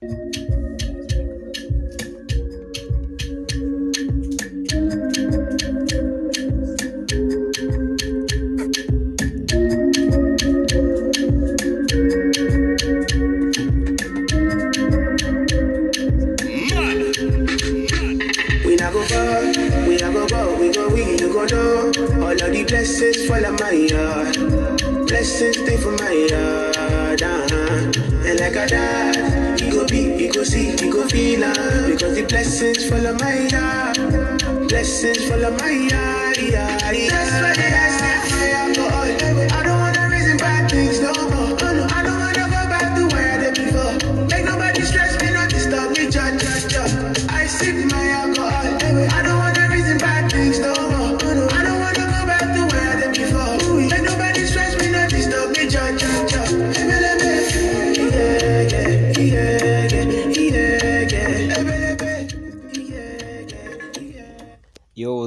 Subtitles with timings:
[0.00, 0.47] We
[32.28, 36.36] blessings fall on my yard, blessings fall on my yard.
[36.38, 37.10] Yeah, yeah.
[37.10, 37.87] That's why they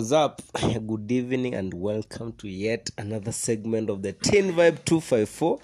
[0.02, 0.42] what's up?
[0.88, 5.60] Good evening and welcome to yet another segment of the Teen Vibe 254.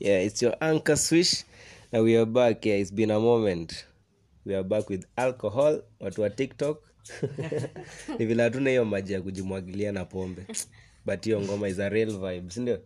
[0.00, 1.44] Yeah, it's your anchor swish.
[1.92, 2.66] Now we are back.
[2.66, 3.86] Yeah, it's been a moment.
[4.44, 6.82] We are back with alcohol, watu wa TikTok.
[8.18, 10.46] Ni vile hatuna hiyo maji ya kujimwagilia na pombe.
[11.06, 12.80] But hiyo ngoma is a real vibe, si ndio?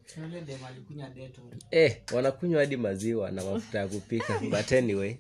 [1.70, 4.38] Eh, wanakunywa hadi maziwa na mafuta ya kupika.
[4.38, 5.16] But anyway,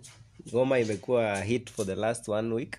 [0.48, 2.76] ngoma imekuwa hit for the last one week.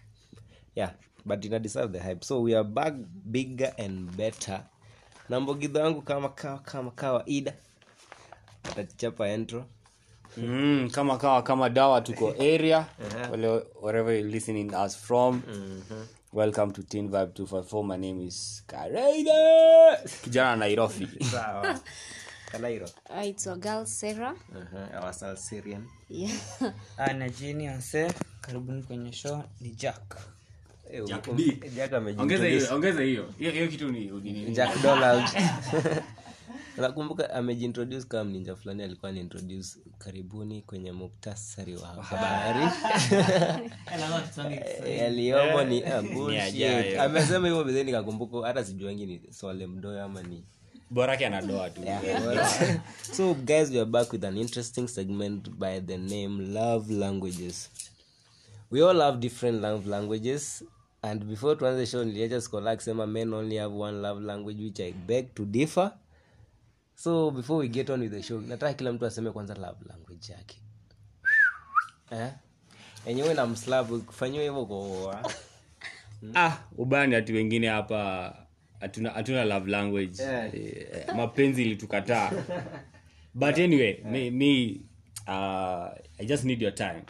[0.75, 0.93] Yeah,
[1.25, 2.23] but ina deserve the hype.
[2.23, 2.93] So we are back
[3.31, 4.63] bigger and better.
[5.29, 7.53] Na mbogidho yangu kama kawa kama kawaida.
[8.63, 9.65] Atachapa entro
[10.37, 12.85] Mm, kama kawa kama dawa tuko area
[13.31, 15.41] Wale- wherever you're listening us from
[16.33, 19.31] welcome to teen vibe 254 my name is kareide
[20.23, 21.79] kijana nairobi Sawa.
[22.51, 22.85] Kalairo.
[23.09, 24.35] Uh, it's a girl Sarah.
[24.55, 24.99] Uh-huh.
[25.05, 25.87] Our South Syrian.
[26.09, 26.31] Yeah.
[27.17, 30.17] na jini ase karibuni kwenye show ni jack
[31.01, 32.47] ongeza amejintroduce.
[32.47, 33.33] hiyo hiyo.
[33.39, 35.25] Hiyo hiyo kitu ni ni- ni- Jack Donald.
[36.77, 42.71] nakumbuka amejiintroduce kama mninja fulani alikuwa anaintroduce karibuni kwenye muktasari wa habari.
[44.99, 50.43] Yaliyomo ni ah, amesema hivyo bezeni nikakumbuka hata sijuangi ni swale mdoyo ama ni
[50.89, 51.81] borake anadoa tu.
[53.15, 57.69] So guys we are back with an interesting segment by the name love languages.
[58.71, 60.63] We all have different love languages
[61.05, 64.91] and before tuanze show niliacha skola akisema men only have one love language which i
[64.91, 65.91] beg to differ.
[66.95, 70.31] So before we get on with the show nataka kila mtu aseme kwanza love language
[70.31, 70.57] yake.
[72.11, 72.31] Eh?
[73.05, 75.31] enyewe na mslavu kufanyiwa hivyo kwa
[76.35, 78.33] ah ubani hati wengine hapa
[78.79, 80.23] hatuna hatuna love language.
[80.23, 80.55] Yeah.
[80.55, 82.31] eh, mapenzi ilitukataa.
[83.33, 84.81] But anyway me, me
[85.27, 87.01] uh, i just need your time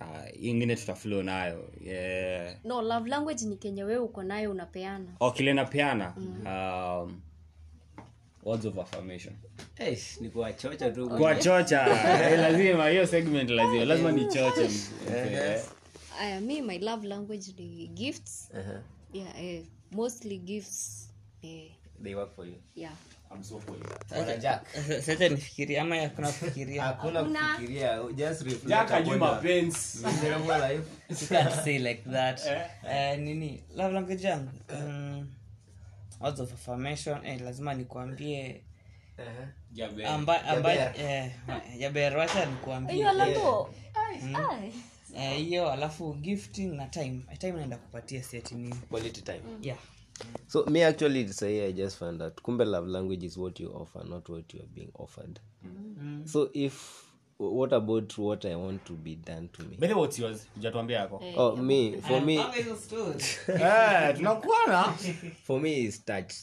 [0.00, 2.54] uh, ingine tutaflow nayo yeah.
[2.64, 5.06] No, love language ni kenye wewe uko nayo unapeana.
[5.20, 7.20] oh, kile napeana um,
[8.42, 9.34] words of affirmation
[9.74, 11.32] hey, ni kuwachocha tu kwa
[12.32, 14.70] eh, lazima hiyo segment lazima lazima ni choche
[15.14, 15.62] Eh,
[16.20, 18.50] Aya, me my love language ni gifts.
[18.52, 18.80] Uh-huh.
[19.12, 19.62] Yeah, eh,
[19.92, 21.10] mostly gifts.
[21.42, 21.70] Eh,
[22.02, 22.92] they work for you yeah.
[23.30, 23.76] I'm so for.
[24.08, 24.66] Bwana Jack
[25.06, 27.54] sasa nifikiria ama hakuna kufikiria hakuna Hakuna.
[27.54, 27.98] kufikiria.
[28.14, 30.06] Just reflect Jack ajui mapenzi.
[30.06, 30.84] miserable life.
[31.22, 32.40] You can't say like that.
[32.90, 33.62] Eh, nini?
[33.76, 34.50] Love language yangu.
[34.72, 35.28] Um,
[36.20, 37.26] words of affirmation.
[37.26, 37.74] Eh, lazima
[40.98, 41.32] eh,
[41.78, 42.94] jaber wacha nikuambie.
[42.94, 43.74] Hiyo.
[45.16, 47.20] Eh, alafu gifting na time.
[47.38, 48.74] Time naenda kupatia seti nini?
[48.90, 49.40] Quality time.
[49.62, 49.78] Yeah
[50.46, 54.04] so me actually say i just found out kumbe love language is what you offer
[54.08, 55.40] not what you are being offered.
[56.24, 57.04] So if
[57.38, 59.76] what about what i want to be done to me?
[59.78, 60.46] By the way, what's yours?
[60.56, 61.22] Hujatuambia yako.
[61.36, 62.38] Oh me for me
[63.48, 64.94] Eh, tunakuona.
[65.44, 66.34] For me is touch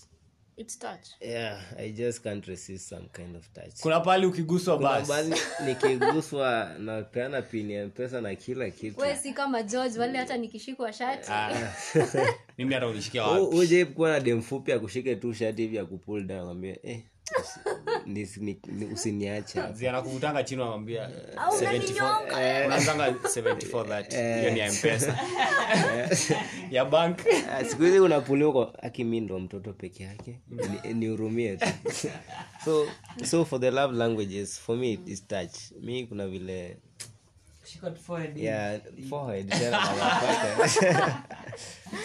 [0.57, 1.07] It's touch.
[1.21, 3.81] yeah i just can't resist some kind of touch.
[3.81, 5.07] Kuna pali ukiguswa Kuna basi.
[5.11, 5.35] mahali
[5.65, 8.99] nikiguswa napeana pini ya mpesa na kila kitu.
[9.01, 11.31] Wewe si kama George wale hata nikishikwa shati.
[12.57, 13.55] mimi hata unishikia wapi?
[13.55, 16.99] uje kuwa na dem fupi akushike tu shati hivi akupull down akwambia eh
[17.41, 17.59] usi-
[18.05, 21.09] nisi- ni- ni- usiniache hapa." Zi anakuvutanga chini anamwambia
[22.65, 25.19] unaanzanga 74 hiyo ni ya mpesa.
[26.71, 27.19] Ya bank.
[27.51, 30.39] Ah, siku hizi unapuliuko kwa akimi ndo mtoto peke yake.
[30.83, 31.65] Ni- nihurumie tu.
[32.65, 32.87] So
[33.25, 35.55] so for the love languages for me is touch.
[35.81, 36.77] Mi kuna vile
[37.65, 38.37] Shika tu forehead.
[38.37, 38.79] yeah
[39.09, 39.53] forehead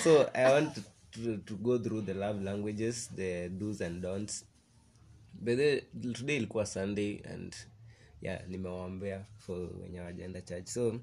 [0.05, 0.81] so i want to,
[1.11, 4.45] to, to go through the love languages the do's and don'ts
[5.41, 5.81] but the,
[6.13, 7.57] today ilikuwa sunday and
[8.23, 10.67] yeah nimewaombea for wenye wajaenda church.
[10.67, 11.01] So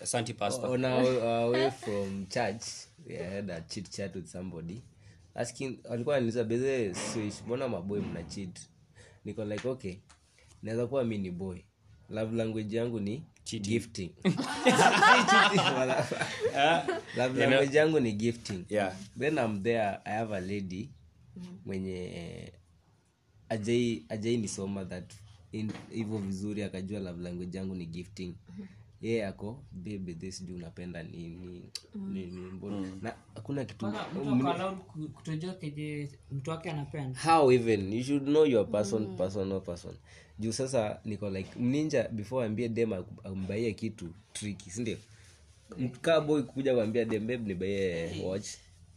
[0.00, 0.70] asante pastor.
[0.70, 2.62] on our, our way from church
[3.06, 4.82] we had a chit chat with somebody.
[5.34, 8.58] Asking alikuwa ananiuliza beze switch mbona maboy mna cheat?
[9.24, 9.96] Niko like okay
[10.62, 11.58] naweza kuwa mi ni boy.
[12.10, 13.22] Love language yangu ni
[13.60, 14.10] gifting.
[17.16, 18.64] Love language yangu ni gifting.
[18.68, 18.96] Yeah.
[19.18, 20.90] then i'm there i have a lady
[21.66, 22.52] mwenye
[23.48, 25.12] ajai ajai nisoma that
[25.90, 28.34] hivyo vizuri akajua love language yangu ni gifting.
[29.02, 31.62] Ye ako bebe this juu unapenda nini?
[31.94, 32.40] Nini?
[32.40, 32.92] Mbona?
[33.02, 33.92] Na hakuna kitu
[35.14, 37.20] kutojua keje mtu wake anapenda?
[37.20, 37.92] How even?
[37.92, 39.94] You should know your person personal person
[40.38, 42.92] juu sasa niko like mninja before ambie dem
[43.24, 44.96] ambaie kitu triki sindio
[46.00, 48.48] kaa boy kuja kuambia dem babe nibaie watch.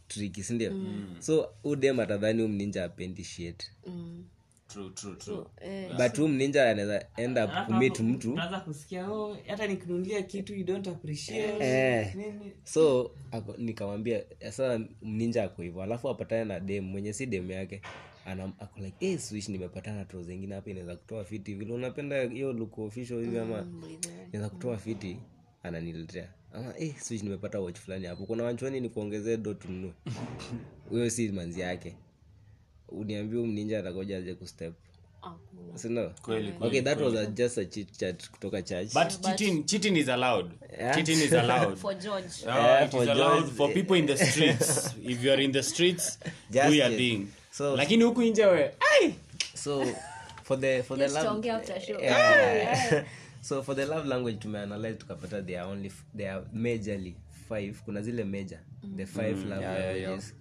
[0.08, 0.72] Triki sindio
[1.18, 3.70] so u dem atadhani u mninja apendi shit
[4.72, 5.44] true true true.
[5.96, 8.38] But u mninja anaweza end up kumit mtu.
[8.64, 11.64] kusikia oh, hata nikinunulia kitu you don't appreciate.
[11.64, 12.14] Eh.
[12.14, 12.52] nini?
[12.64, 15.82] So ako- nikamwambia sasa mninja ako hivyo.
[15.82, 17.82] Alafu apatane na dem mwenye si dem yake
[18.26, 21.72] Ana- ako like hey, swish nimepatana tro zingine hapa inaweza kutoa fiti vile.
[21.72, 23.66] Unapenda hiyo look official hivi ama
[24.32, 25.16] inaweza kutoa fiti?
[25.62, 26.28] Ananiletea.
[26.52, 28.26] Ama hey, swish nimepata watch fulani hapo.
[28.26, 29.92] Kuna wanchoni ni kuongezee do tununue
[30.88, 31.96] huyo si manzi yake
[32.94, 34.74] uniambia mninja atakoja aje kustep.
[35.74, 36.12] Sindo
[36.60, 38.92] okay that was a, just a chit chat kutoka church.
[38.92, 40.50] But cheating cheating is allowed.
[40.78, 40.94] Yeah.
[40.94, 41.78] cheating is allowed.
[41.84, 42.42] For george.
[42.44, 44.94] Yeah, it for is allowed for people in the streets.
[45.02, 46.18] If you are in the streets
[46.50, 46.96] Just do your it.
[46.96, 47.28] thing.
[47.50, 48.70] So- lakini huku nje we
[49.54, 49.84] so
[50.42, 52.56] for the for the love Yeah.
[52.56, 53.04] yeah.
[53.42, 57.14] so for the love language tumeanalyze tukapata they are only they are majorly
[57.48, 57.82] five.
[57.84, 58.58] Kuna zile major
[58.96, 60.34] the five love languages.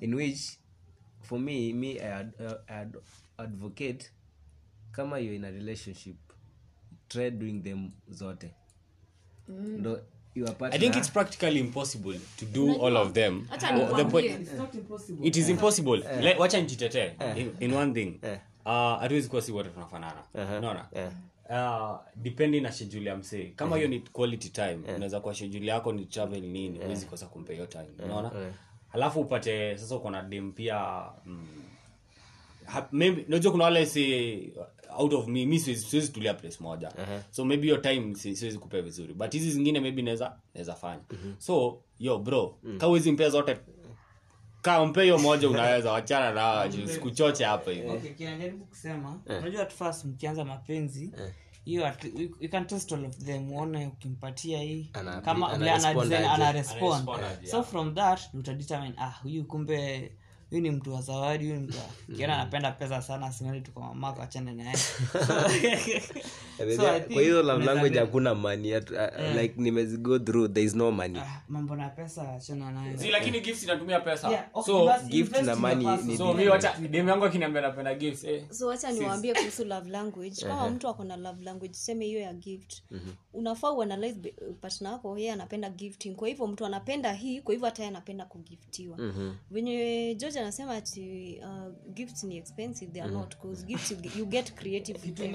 [0.00, 0.58] In which
[1.24, 2.32] for me me I, ad,
[2.68, 2.96] I ad,
[3.38, 4.10] advocate
[4.92, 6.16] kama you're in a relationship
[7.08, 8.50] try doing them zote.
[9.48, 10.00] Ndo
[10.34, 13.48] your i think it's practically impossible to do all of them.
[13.52, 15.26] Oh, the point it's not impossible.
[15.26, 15.96] It is impossible.
[15.96, 18.18] Le- wacha uh, in, in one thing.
[18.22, 18.38] Eh.
[18.66, 20.22] uh, hatuwezi kuwa si wote tunafanana.
[20.34, 20.88] Unaona?
[21.50, 23.52] Uh, depending na schedule ya msee.
[23.56, 27.52] Kama hiyo ni quality time unaweza kuwa schedule yako ni travel nini huwezi kosa kumpa
[27.52, 27.88] hiyo time.
[28.04, 28.30] Unaona
[28.94, 31.46] halafu upate sasa uko na dem pia mm,
[32.66, 34.52] ha- maybe unajua kuna wale si
[34.98, 36.92] out of me mi siwezi siwezi tulia place moja.
[37.30, 39.14] So maybe your time si- siwezi kupea vizuri.
[39.14, 41.02] But hizi zingine maybe naweza naweza fanya.
[41.38, 42.78] So yo bro mm.
[42.78, 43.56] ka uwezi mpea zote
[44.62, 49.72] ka mpe hiyo moja unaweza wachana na sikuchoche hapa hivi okay kinajaribu kusema unajua at
[49.72, 51.10] first mkianza mapenzi
[51.64, 54.90] hiyo you- you can test all of them uone ukimpatia hii.
[55.24, 60.12] Kama ana ana respond ana Ana respond respond so from that utadetermine ah huyu kumbe
[60.54, 61.84] huyu ni mtu wa zawadi huyu mtu wa-
[62.16, 64.76] kiona anapenda pesa sana simendi tuko mamako achane naye
[67.12, 71.18] kwa hiyo love language hakuna money At- uh, like nimezi-go through there is no money.
[71.18, 74.30] Uh, mambo na pesa achana naye si lakini gifts inatumia pesa.
[74.30, 78.24] Yeah, okay, so gift na money ni so mimi acha demu yangu akiniambia napenda gifts
[78.24, 78.44] eh.
[78.50, 80.42] so acha niwaambie kuhusu love language.
[80.42, 82.82] Kama mtu ako na love language sema hiyo ya gift.
[83.32, 86.14] Unafaa uanalyze partner wako yeye anapenda gifting.
[86.14, 88.98] Kwa hivyo mtu anapenda hii kwa hivyo hata yeye anapenda kugiftiwa.
[89.50, 94.26] Venye george anasema ati uh, gifts ni expensive they are not cause gifts you, you
[94.26, 95.34] get creative with them.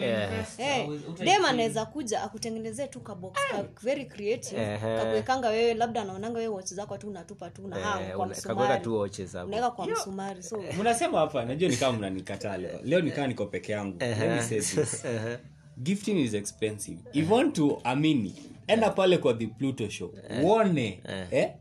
[0.58, 0.88] hey,
[1.26, 4.78] dem anaweza kuja akutengenezee tu kabox ka very creative Ehe.
[4.98, 8.84] kakuwekanga wewe labda anaonanga wewe watch zako tu unatupa tu na hao Eh, kwa msumari.
[8.84, 9.48] tu watch zako.
[9.48, 10.64] Unaweka kwa msumari so.
[10.80, 13.98] mnasema hapa najua nikaa mnanikataa leo leo nikaa niko peke yangu.
[14.00, 15.06] Let me say this.
[15.84, 16.98] gifting is expensive.
[17.14, 18.36] If you want to amini
[18.68, 20.14] enda pale kwa the pluto show.
[20.44, 21.00] Uone.
[21.32, 21.52] Eh?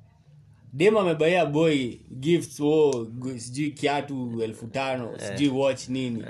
[0.73, 3.07] Dem amebaia boy gifts oh,
[3.37, 6.25] sijui kiatu elfu tano sijui watch nini.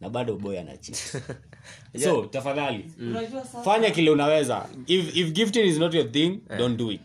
[0.00, 0.96] Na bado boy anachit
[2.04, 2.90] so tafadhali.
[2.98, 3.16] Mm.
[3.64, 4.66] fanya kile unaweza.
[4.86, 7.00] If, if gifting is not your thing don't do it.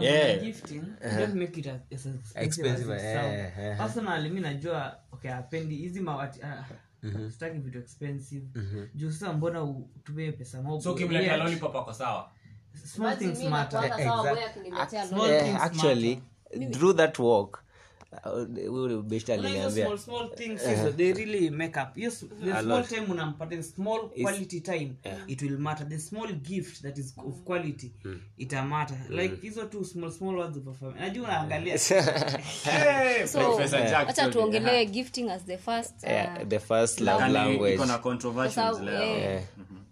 [0.00, 0.40] Yeah.
[0.40, 0.82] gifting
[1.18, 3.78] don't make it as expensive Expensive, as it sounds.
[3.78, 6.64] personally mi najua okay apendi hizi mawati ah,
[7.30, 8.46] sitaki vitu expensive.
[8.94, 12.30] Juu sasa mbona utumie pesa mob Yet, ako sawa
[12.84, 13.80] small things matter.
[15.08, 16.20] Small Eh, things actually
[16.72, 17.62] through that walk
[18.24, 21.98] uh, huyu beshte Kuna hizo aliniambia small small things hizo they really make up.
[21.98, 22.88] Yes the A small lot.
[22.88, 24.92] time unampatia small quality time
[25.26, 25.88] it will matter.
[25.88, 25.98] The
[26.82, 27.92] that is of quality
[28.38, 28.96] ita matter.
[29.08, 31.04] Like hizo two small small words of affirmation.
[31.08, 31.78] Najua unaangalia.
[33.26, 37.28] So Professor Jack wacha Todd, tuongelee gifting as the first uh, yeah, the first love
[37.32, 39.02] language iko na kwa controversials sababu, leo.
[39.02, 39.42] eh,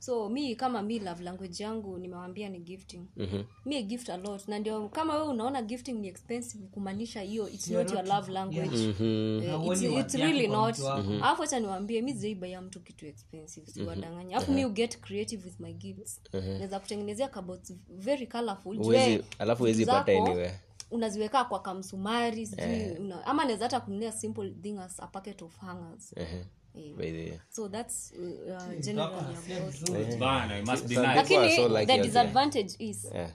[0.07, 3.03] so mi kama mi love language yangu nimewambia ni gifting.
[3.17, 3.43] Mhm.
[3.65, 4.43] mi gift a lot.
[4.49, 8.77] Na ndio kama we unaona gifting ni expensive kumaanisha hiyo it's not your love language.
[8.79, 9.01] Yeah.
[9.01, 9.61] mm-hmm.
[9.61, 10.79] uh, it's, it's really not.
[11.23, 14.37] alafu hacha niwambie mi zaibaia mtu kitu expensive siwadanganya.
[14.37, 16.21] Alafu mi uget creative with my gifts.
[16.33, 18.77] Naweza kutengenezea kabot very colorful.
[18.77, 20.61] Huwezi- alafu wezi pata anywhere.
[20.91, 22.65] unaziweka kwa kamsumari sijui
[22.99, 26.13] una, ama naweza hata kunulia simple thing as a packet of hangers.
[26.17, 26.45] Ehe.
[26.97, 31.17] By the so that's uh, uh, generally Bana, it must be nice.
[31.17, 31.97] lakini so the
[32.79, 33.31] is Yeah.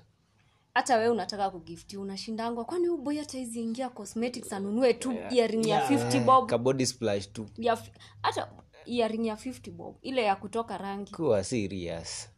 [0.74, 2.66] hata we unataka kugifti unashindangwa.
[2.66, 6.50] Kwani boy hata hizi ingia cosmetics anunue tu earring ya 50 bob?
[6.50, 7.46] Ka splash tu.
[7.58, 7.78] Ya
[8.22, 8.52] hata
[8.86, 11.12] earring ya 50 bob ile ya kutoka rangi.
[11.12, 12.30] Kuwa serious.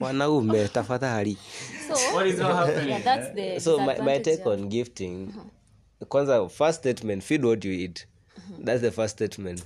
[0.00, 1.36] Mwanaume tafadhali.
[1.88, 2.88] So What is not happening?
[2.88, 5.32] yeah, that's the so my, my take on gifting
[6.08, 8.06] kwanza first statement feed what you eat
[8.64, 9.62] that's the first statement.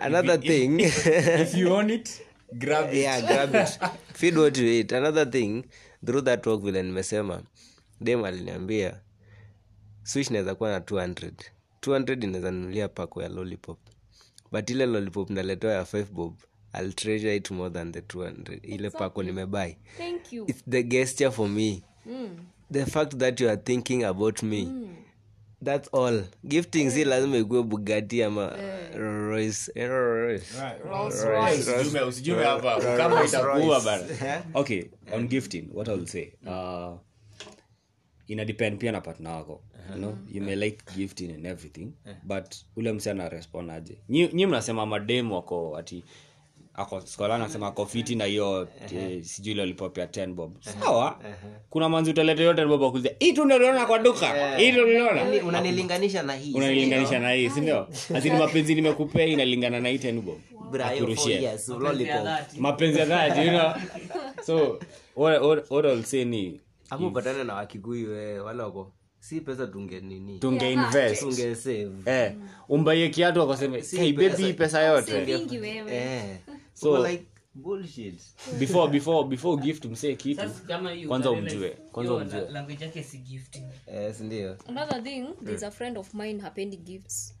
[0.00, 0.80] Another thing.
[0.80, 2.22] If you own it,
[2.58, 2.94] grab it.
[3.02, 3.78] yeah grab it.
[4.14, 4.92] Feed what you eat.
[4.92, 5.64] Another thing
[6.06, 7.42] through that talk vile nimesema
[8.00, 9.00] dem aliniambia
[10.02, 11.30] switch naweza kuwa na 200
[11.82, 13.78] 200 inaweza nunulia pako ya lollipop.
[14.52, 16.34] But ile lollipop naletewa ya 5 bob
[16.80, 20.44] I'll treasure it more than the 200 ile pako nimebai thank you.
[20.48, 21.82] It's the gesture for me.
[22.06, 22.38] Mm.
[22.72, 24.68] the fact that you are thinking about me
[25.64, 26.22] that's all.
[26.44, 28.96] Gifting si lazima ikuwe bugati ama eh,
[34.54, 36.98] okay on gifting what i'll say uh,
[38.26, 40.18] ina depend pia na patna wako you know?
[40.32, 43.98] You may like gifting and everything but ule msi ana respond aje?
[44.08, 46.04] Nyi nyi mnasema mademu wako ati
[46.74, 50.56] ako skola anasema ako fiti na hiyo eh, sijui lolipopia 10 bob.
[50.60, 51.18] Sawa?
[51.70, 54.56] Kuna manzi utaleta hiyo 10 bob akuzia hii tu ndio uliona kwa duka.
[54.56, 56.54] Hii ndio uliona unanilinganisha na hii.
[56.54, 57.46] Unanilinganisha na hii
[58.14, 60.38] azini mapenzi nimekupea inalingana na hii 10 bob.
[60.84, 61.58] Akurushie
[62.58, 63.72] mapenzi ya dhati you know?
[64.46, 64.78] so
[65.16, 66.60] what, what, what I'll say ni
[66.90, 70.38] ama na wakikuyu eh, wale wako si pesa tunge nini?
[70.38, 71.20] Tunge invest.
[71.20, 71.90] tunge save.
[72.06, 72.32] Eh
[73.10, 75.24] kiatu akaseme hey baby hii pesa yote.
[75.24, 75.96] vingi wewe.
[75.96, 76.36] Eh.
[76.74, 77.24] So- so like
[77.54, 78.20] bullshit.
[78.58, 80.42] before before before gift msee kitu.
[81.08, 82.48] Kwanza umjue, kwanza umjue.
[82.50, 84.56] language yake si gifting eh ndio?
[84.68, 87.34] Another thing there's a friend of mine hapendi gifts.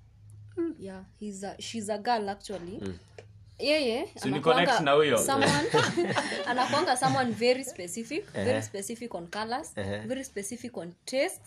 [0.78, 2.80] Yeah he's a, she's a girl actually.
[3.58, 4.06] Yeye
[4.42, 5.18] connect na huyo.
[6.96, 9.74] someone- very specific very specific on colors
[10.06, 11.40] very specific on taste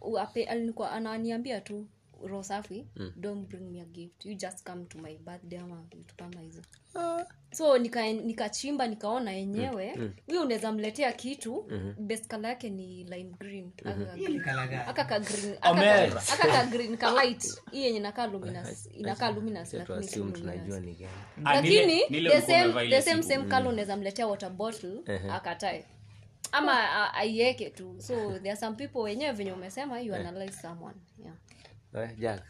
[0.00, 1.86] Wape- alikuwa ananiambia tu
[2.24, 2.86] roho safi
[3.16, 4.24] don't bring me a gift.
[4.26, 6.60] You just come to my birthday ama vitu kama hizo.
[7.52, 9.94] So nika- nikachimba nikaona yenyewe.
[10.26, 11.66] Huyo unaweza mletea kitu.
[11.98, 13.70] Best color yake ni lime green.
[13.84, 14.40] Aka green.
[14.44, 14.86] Kalaga.
[15.04, 15.70] ka green aka
[16.32, 18.88] aka ka green ka light hii yenye inakaa luminous.
[18.94, 21.12] Inakaa luminous lakini si tuassume luminous ni gani.
[21.44, 25.84] Ah, lakini the same, the same, same color unaweza mletea water bottle akatae
[26.54, 27.94] ama aiweke tu.
[27.98, 30.96] So there are some people wenyewe venye umesema you analyze someone.
[31.18, 31.34] Yeah.
[32.10, 32.42] eh, jack.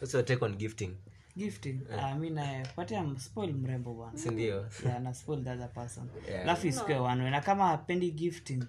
[0.00, 0.96] What's your take on gifting?
[1.36, 1.80] Gifting?
[1.98, 4.18] Ah, mi napatia spoil mrembo bwana.
[4.18, 6.08] Si yeah, na spoil the other person.
[6.28, 6.42] Yeah.
[6.42, 8.64] alafu isikue wanwe na kama apendi gifting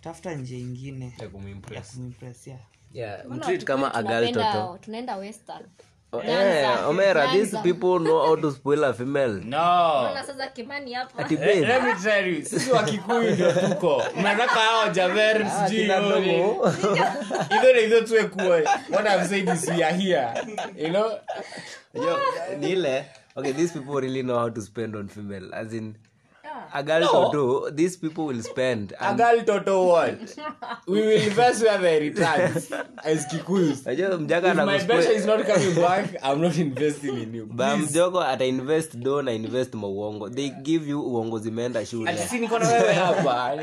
[0.00, 2.60] tafuta njia ingine ya ya kumimpress kumimpress yeah.
[2.92, 5.66] yeah mtreat kama Wakikuyu a girl tunapenda- toto tunaenda western
[6.14, 9.40] Oh, Danza, eh, omera these people know how to spoil a female.
[9.44, 10.12] No.
[10.26, 11.24] Sasa kimani hapa.
[11.24, 14.02] Ati Eh, babe let me tell you sisi wakikuyu ndio tuko.
[14.20, 16.36] Mnataka hao javer ah, sijui yoni.
[17.50, 20.28] either either tuwe kuwe what i'm saying is we are here.
[20.76, 21.10] You know?
[21.94, 22.18] Yo,
[22.60, 23.04] nile.
[23.36, 25.94] okay these people really know how to spend on female as in
[26.72, 30.18] a girl toto these people will spend a and girl toto what?
[30.86, 32.52] We will invest where they return
[33.04, 37.46] as kikuyus mjaka if my anakuspoil- is not coming back i'm not investing in you.
[37.46, 42.10] Ba mjogo ata invest do na invest mauongo they give you uongo zimeenda shule.
[42.10, 43.54] Ati si niko na wewe hapa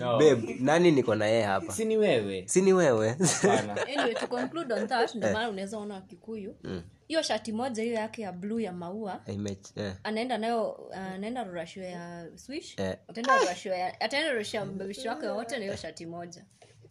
[0.00, 0.18] no.
[0.18, 1.72] Babe nani niko na yeye hapa?
[1.72, 2.44] Si ni wewe.
[2.46, 3.16] Si ni wewe.
[3.88, 6.54] Anyway to conclude on that ndio maana unaweza ona wakikuyu
[7.08, 9.92] hiyo shati moja hiyo yake ya bluu ya maua Image, eh.
[10.04, 12.96] anaenda nayo anaenda rurashio ya swish Eh.
[13.08, 16.44] ataenda rurashio ya ataenda rurashio mbebishi wake wote na hiyo shati moja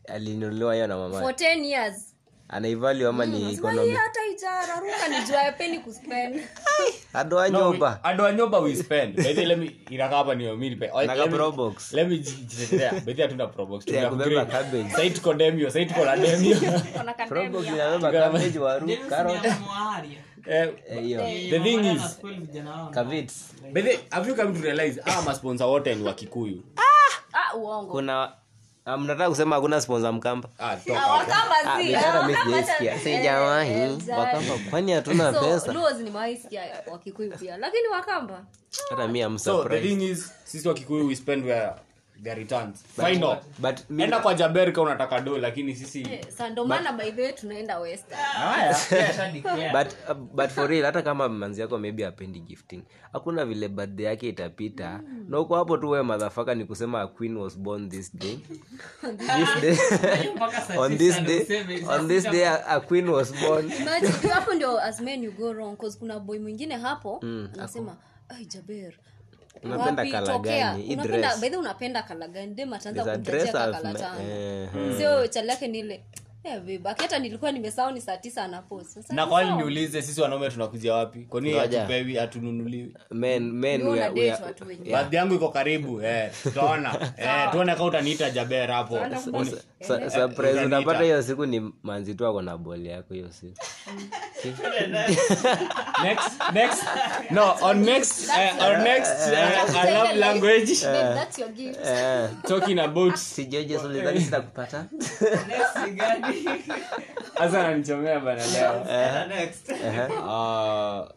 [0.08, 2.13] alinunuliwa hiyo na mama for 10 years
[2.54, 3.56] anaivalue ama ni
[5.84, 6.42] kuspend.
[7.14, 9.16] Adoa nyoba adoa nyoba we spend.
[9.16, 11.94] By let me inakaa hapa ni mimi nipe Naka Let me- Pro Box.
[11.94, 12.94] let me jitetea.
[13.06, 14.52] By hatuna Pro Box, tuna Ya kubeba upgrade.
[14.64, 14.90] cabbage.
[14.90, 19.46] Sasa hii tuko demio sasa hii tuko na Probox inabeba cabbage waru carrot.
[20.46, 22.20] Eh, eh, the thing is
[22.92, 23.82] kavits by
[24.12, 27.92] have you come to realize ah masponsa wote ni wa kikuyu ah uongo.
[27.92, 28.32] Kuna Ah,
[28.86, 30.50] mnataka kusema hakuna sponsor mkamba?
[30.60, 31.00] Ah, toka.
[31.04, 31.26] Ah,
[31.66, 31.78] Ah,
[32.94, 35.74] ah, sijawahi wakamba kwani hatuna so pesa?
[35.74, 36.62] Luos nimewahi sikia
[36.92, 37.58] wakikuyu pia.
[37.58, 38.44] Lakini wakamba.
[38.90, 39.90] Hata mi am so the surprised.
[40.00, 41.72] thing is sisi wakikuyu we spend where
[42.24, 46.50] their returns find out but mi enda kwa jaberka unataka do lakini sisi Eh, sa
[46.50, 48.76] ndo maana by the way tunaenda western haya
[49.76, 54.06] but, uh, but for real hata kama manzi yako maybe apendi gifting hakuna vile birthday
[54.06, 55.02] yake itapita.
[55.28, 58.40] Na uko hapo tu wewe madhafaka ni kusema a queen was born this day.
[59.62, 59.78] This day
[60.84, 61.46] on this day
[61.88, 63.70] on this day a, a queen was born.
[64.34, 67.20] Hapo ndio as men you go wrong cause kuna boy mwingine hapo
[67.54, 67.98] anasema
[68.30, 68.94] ai jaber
[69.64, 70.04] Unapenda
[70.40, 70.96] gani?
[70.96, 72.54] Unapenda- kalagani unapenda kala gani?
[72.56, 75.80] Dem ataanza There's a kumtajia dress ka I've kala met- tano sio chali yake ni
[75.80, 76.23] ile babe, aki
[76.98, 81.52] hata nilikuwa nimesahau ni saa tisa anapost na kwani niulize sisi wanaume tunakuzia wapi kwani
[81.54, 81.80] Ngoja.
[81.80, 84.92] hatupewi hatununuliwi men men we are, we are, watu wenyewe.
[84.92, 88.96] baadhi yangu iko karibu eh, tutaona eh, tuone kama utaniita jaber hapo
[89.34, 90.66] Uni- Sa- surprise Utaniita.
[90.66, 93.56] unapata hiyo siku ni manzi tu ako na boli yako hiyo siku
[96.04, 96.84] next next
[97.32, 101.80] no on next uh, on next uh, I love language Babe, that's your gift.
[101.86, 104.86] Eh, talking about sijeje solidhani sitakupata
[105.48, 106.33] Next gani?
[107.40, 108.82] hasa ananichomea bana leo.
[110.20, 111.08] Uh,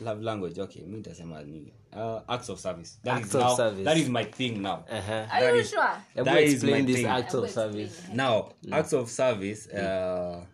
[0.06, 2.98] love language okay mi nitasema ni uh, acts of service.
[3.04, 3.84] That Acts is of now service.
[3.84, 4.84] that is my thing now.
[4.90, 5.26] Aha.
[5.30, 6.24] Are you is- sure?
[6.24, 7.06] That is my this thing.
[7.06, 8.02] acts of service.
[8.14, 10.44] Now now acts of service uh,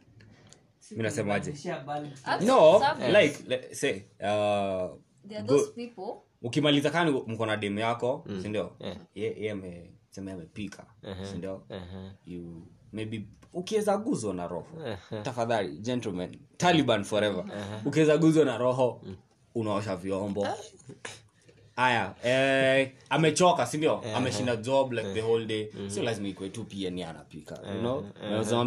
[0.91, 1.53] mi nasemaje?
[2.41, 2.79] No
[3.13, 4.89] like let, say uh,
[5.25, 6.23] There are go- those people.
[6.43, 8.73] ukimaliza kani mko na demu yako sindio
[9.15, 10.87] ye ye ame- sema amepika
[11.31, 11.63] sindio
[12.27, 14.67] you maybe ukiweza guzwa na roho.
[15.23, 17.45] Tafadhali gentlemen taliban forever.
[17.85, 19.01] Ukiweza guzwa na roho
[19.55, 20.47] unaosha vyombo.
[21.77, 25.69] Aya eh, amechoka sindio ameshinda job like the whole day.
[25.87, 28.05] Sio lazima ikwe tu pia ni anapika you know?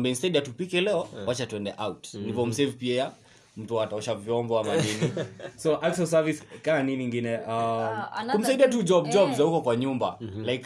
[0.05, 2.13] Instead atupike leo wacha tuende out.
[2.13, 3.11] Nivo msave pia
[3.57, 5.11] mtu ataosha vyombo ama nini.
[5.57, 9.37] So service kaa nini ingine um, another- kumsaidia tu job job Eh.
[9.37, 10.17] za huko kwa nyumba.
[10.45, 10.65] Like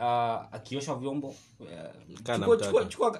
[0.00, 1.34] uh, akiosha vyombo
[2.38, 2.46] na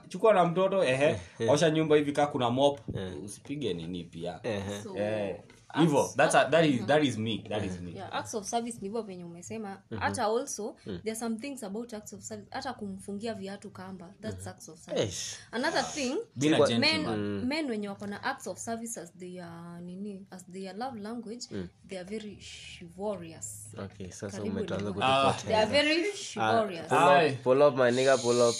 [0.09, 1.17] chukua, na mtoto ehe
[1.49, 2.81] osha nyumba hivi kaa kuna mop.
[3.25, 4.41] Usipige nini pia.
[4.83, 5.37] So Eh,
[5.81, 7.93] hivyo that is that is me that is me.
[7.95, 9.83] Yeah, acts of service ndivyo venye umesema.
[9.99, 14.47] Hata also there are some things about acts of service hata kumfungia viatu kamba that's
[14.47, 15.03] acts of service.
[15.05, 15.37] Eish.
[15.53, 16.79] another thing gentleman.
[16.81, 21.47] men, men wenye wako na acts of service as their nini as their love language
[21.89, 22.39] they are very
[22.79, 23.69] chivalrous.
[23.79, 25.35] Okay sasa umetaanza ni- Ah.
[25.47, 26.89] they are very chivalrous.
[26.89, 26.99] pull
[27.33, 28.55] up, pull up my nigga pull up.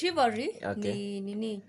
[0.00, 0.94] Chivalry Okay.
[0.94, 1.62] ni nini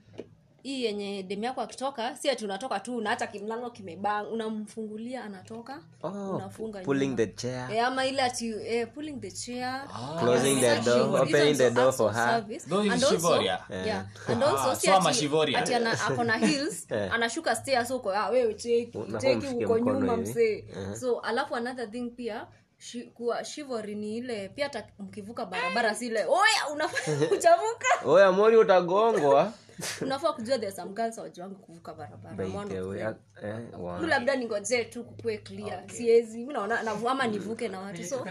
[0.64, 5.80] hii yenye demu yako akitoka si ati unatoka tu na hata kimlango kimebang unamfungulia anatoka
[6.04, 7.70] Oh, unafunga pulling the chair.
[7.74, 9.88] Eh, ama ile ati eh, pulling the chair.
[10.20, 12.30] Closing the door, opening the door for her.
[12.30, 12.70] service.
[12.70, 13.62] Those is And also- yeah.
[13.86, 14.06] yeah.
[14.28, 18.12] And also, Ah, si ati- ati ana- ako na heels anashuka stairs huko.
[18.14, 20.66] Ah, wewe cheki cheki uko nyuma msee.
[21.00, 22.48] So alafu another thing pia
[22.78, 28.58] shi, kuwa shivori ni ile pia hata mkivuka barabara sile oya unafaa kuchavuka oya mori
[28.58, 29.54] utagongwa
[30.02, 32.36] unafaa kujua there wangu some girls hawajuangi kuvuka barabara.
[32.36, 33.16] By I'm one the of way, them.
[33.44, 33.56] eh,
[34.02, 35.84] mi labda ningojee tu kukue clear.
[35.90, 36.84] Siezi mi naona
[37.28, 38.04] nivuke na watu.
[38.04, 38.26] So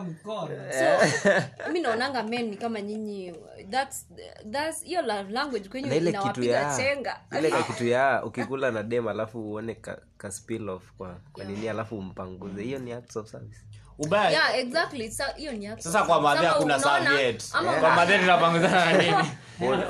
[0.00, 0.48] mkono.
[0.72, 1.32] so
[1.72, 3.34] mi naonanga men ni kama nyinyi
[3.70, 4.06] that's
[4.50, 7.20] that's hiyo language na kwenye ile kitu inawapiga chenga.
[7.38, 11.68] ile kitu ya ukikula na dem alafu uone ka, ka spill off kwa, kwa nini
[11.68, 12.62] alafu umpanguze.
[12.62, 13.60] Hiyo ni acts of service
[14.00, 14.30] ubaya.
[14.30, 15.10] Yeah exactly.
[15.10, 15.80] Sa- hiyo ni act.
[15.82, 17.44] sasa kwa madhe hakuna serviette
[17.80, 19.14] kwa madhe tunapanguzana na nini?
[19.60, 19.82] Mkono.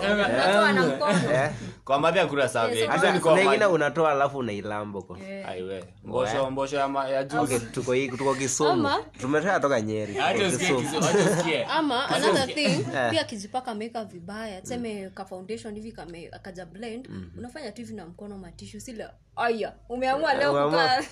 [1.32, 1.50] Eh?
[1.84, 5.18] kwa madhe hakuna serviette Yes, ni kwa kuna unatoa alafu unailambo kwa
[5.48, 7.58] aiwe mbosho mbosho ya ma- ya juice.
[7.58, 8.88] Tuko hii tuko kisumu.
[9.20, 10.18] Tumetoka toka nyeri
[11.78, 17.72] ama another thing pia akijipaka ameweka vibaya tuseme ka foundation hivi kame akaja blend unafanya
[17.72, 19.06] tu hivi na mkono matishu sile
[19.40, 21.02] aya umeamua leo Umeamua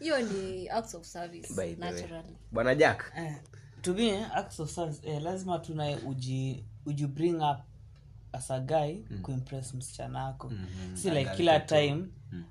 [0.00, 1.92] hiyo ni acts of service By the way.
[1.92, 2.36] naturally.
[2.52, 3.12] Bwana jack.
[3.16, 3.34] Eh,
[3.82, 7.58] to me acts of service eh, lazima tunaye uji uji bring up
[8.32, 10.52] as a guy kuimpress msichana wako.
[10.94, 12.04] Si like kila time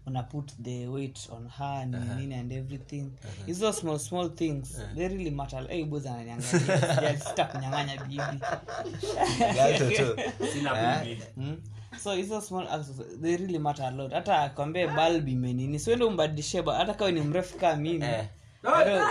[0.08, 3.12] una put the weight on her nini nini and everything.
[3.45, 4.77] Hizo small small things.
[4.95, 5.67] They really matter.
[5.67, 8.21] Hey boys ananyanganya sita kunyang'anya bibi.
[11.38, 11.62] Mm.
[12.04, 14.13] So hizo small acts they really matter a lot.
[14.13, 18.06] Hata akwambie bulb imenini siwende umbadilishie hata kawe ni mrefu kaa mimi.
[18.06, 18.27] Eh.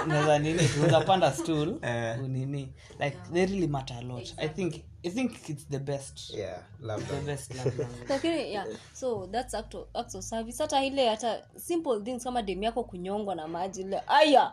[0.07, 1.69] Unaweza nini unaweza panda stool
[2.25, 4.35] unini like they really matter a lot.
[4.37, 6.31] I think i think it's the best.
[6.31, 7.55] Yeah, love the best
[8.09, 10.62] lakini yeah so that's act of, act of service.
[10.62, 14.53] Hata ile hata simple things kama demu yako kunyongwa na maji ile aya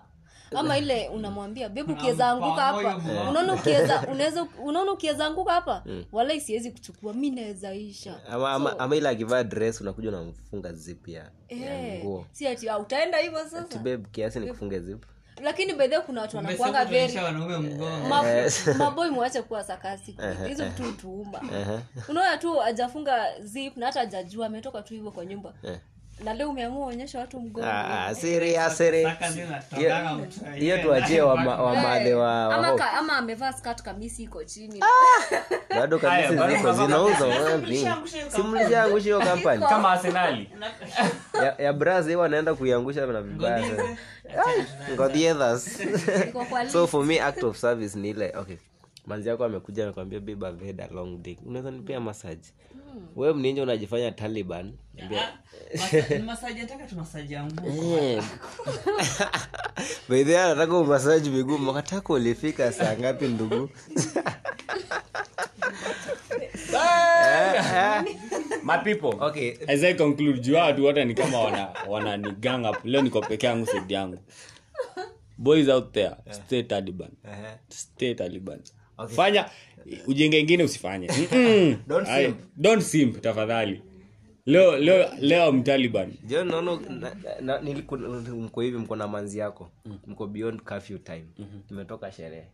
[0.56, 3.02] ama ile unamwambia bebu ukiweza anguka hapa.
[3.30, 5.84] unaona ukiweza unaweza unaona ukiweza anguka hapa?
[6.12, 8.20] Wala siwezi kuchukua mi naweza isha.
[8.30, 12.26] Ama, ama, ama ile akivaa dress unakuja unamfunga zip ya, ya Eh, nguo.
[12.32, 13.78] si ati ah, utaenda hivyo sasa?
[13.78, 15.04] Babe kiasi ni kufunge zip.
[15.44, 17.14] Lakini bedhe kuna watu wanakuanga very
[18.10, 18.24] Ma-
[18.78, 20.16] maboi mwache kuwa sakasi
[20.48, 21.42] hizo vitu tuuma
[22.10, 25.54] unaona tu ajafunga zip na hata ajajua ametoka tu hivyo kwa nyumba
[26.24, 27.68] na leo umeamua uonyesha watu mgongo.
[27.68, 29.10] Ah, ah, serious, serious.
[29.10, 33.54] Saka zina Hiyo- tokanga mtu wa- hiyo tuachie wamadhe wa ama, wa- ka, ama amevaa
[33.54, 34.84] skat kamisi iko chini.
[35.70, 37.28] Bado kamisi ziko zinauzwa
[38.36, 40.50] simlishaangusha hiyo kampani kama arsenali.
[41.44, 42.20] Ya, ya bras hiyo
[42.56, 43.98] kuiangusha na vibaya sana.
[44.96, 45.10] Kwa
[46.72, 48.34] so for me act of service ni ile.
[48.38, 48.58] Okay
[49.08, 51.38] manzi yako amekuja amekwambia babe I've had a long day.
[51.46, 52.48] Unaweza nipea massage?
[53.16, 54.74] Wewe mninje unajifanya taliban.
[54.94, 55.34] Niambia,
[55.76, 56.96] Masa- masaji nataka tu
[58.02, 58.24] eh.
[60.10, 61.58] By the way, anataka umasaji miguu.
[61.58, 63.70] Makataka ulifika saa ngapi ndugu?
[68.64, 69.24] My people.
[69.26, 69.58] Okay.
[69.68, 72.86] As i conclude juu watu wote ni kama wana, wana ni gang up.
[72.86, 74.18] Leo niko peke yangu sidi yangu.
[75.38, 77.10] Boys out there stay taliban.
[77.70, 78.60] Stay taliban
[79.16, 79.46] fanya
[80.08, 81.08] ujenge ingine usifanye.
[81.88, 82.38] Don't simp.
[82.58, 83.82] don't simp tafadhali.
[84.46, 86.14] Leo leo leo mtaliban.
[86.24, 86.80] Jo naona
[87.42, 87.62] na- na-
[88.36, 89.70] mko hivi mko na manzi yako.
[90.08, 91.26] Mko beyond curfew time.
[91.72, 92.48] Mmetoka sherehe.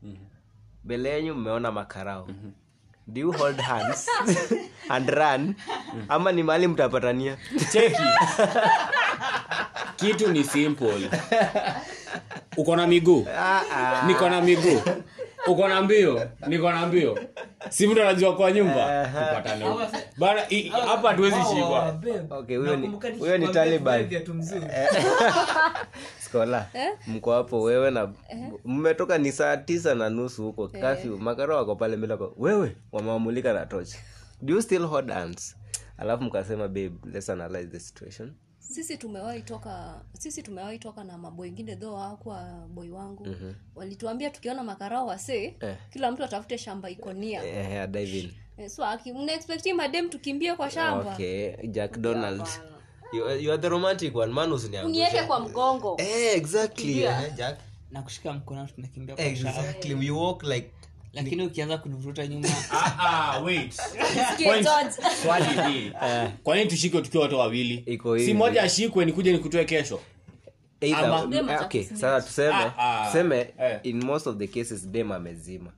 [0.85, 2.27] Mbele yenyu mmeona makarao.
[3.07, 4.07] Do you hold hands
[4.89, 5.55] and run?
[6.09, 7.37] Ama ni mali mtapatania?
[7.71, 8.01] Cheki.
[9.95, 11.09] Kitu ni simple.
[12.57, 13.27] Uko na miguu?
[14.07, 14.81] Niko na miguu
[15.47, 16.29] uko na mbio?
[16.47, 17.19] Niko na mbio.
[17.69, 19.05] Si mtu anajua kwa nyumba?
[19.05, 19.65] Tupatane
[20.17, 20.41] bana
[20.85, 21.99] hapa hatuwezi shikwa.
[22.29, 22.87] Okay, huyo ni-
[23.19, 24.09] huyo ni Taliban.
[26.25, 26.67] skola
[27.07, 28.11] mko hapo wewe na
[28.65, 33.65] mmetoka ni saa tisa na nusu huko kafyu makaro wako pale mbele wewe wamewamulika na
[33.65, 33.97] tochi
[34.41, 35.55] do you still hold hands?
[35.97, 38.33] Alafu mkasema babe let's analyze the situation
[38.73, 43.27] sisi tumewahi toka sisi tumewahi toka na maboi ingine dho hawakuwa boi wangu.
[43.75, 45.75] Walituambia tukiona makarao wasee Eh.
[45.89, 51.13] kila mtu atafute shamba ikonia eh, eh, dive eh, so mnaexpecti madem tukimbie kwa shamba?
[51.13, 52.47] Okay jack donald.
[53.13, 54.33] You, you are the romantic one.
[54.33, 54.51] Man
[55.23, 55.95] kwa mgongo.
[55.99, 56.99] Eh, exactly.
[57.01, 57.59] Yeah, jack.
[57.91, 59.49] Na kushika mkono tunakimbia kwa shamba.
[59.59, 60.71] Exactly we walk like
[61.13, 62.47] lakini ukianza kunivuruta nyuma.
[62.71, 63.41] Ah, ah,
[65.23, 65.91] swali hii
[66.43, 67.99] kwa nini tushikwe tukiwa watu wawili?
[68.25, 69.99] Si moja ashikwe nikuja nikutoe kesho?
[70.81, 71.83] Either Ama- Dem eh, okay.
[71.83, 73.05] Sasa tuseme Ah, ah.
[73.05, 73.79] tuseme Eh.
[73.83, 75.71] in most of the cases dem amezima.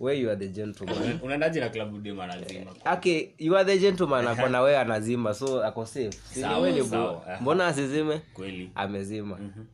[0.00, 1.20] Where you are the gentleman?
[1.22, 5.64] Unaendaje na klabu dema lazima okay you are the gentleman ako na wewe anazima so
[5.64, 6.12] ako safe.
[6.34, 7.22] Si wewe ni sawa, bro.
[7.28, 7.40] aha.
[7.40, 8.20] mbona asizime?
[8.34, 8.70] Kweli.
[8.74, 9.34] Amezima.
[9.34, 9.64] U-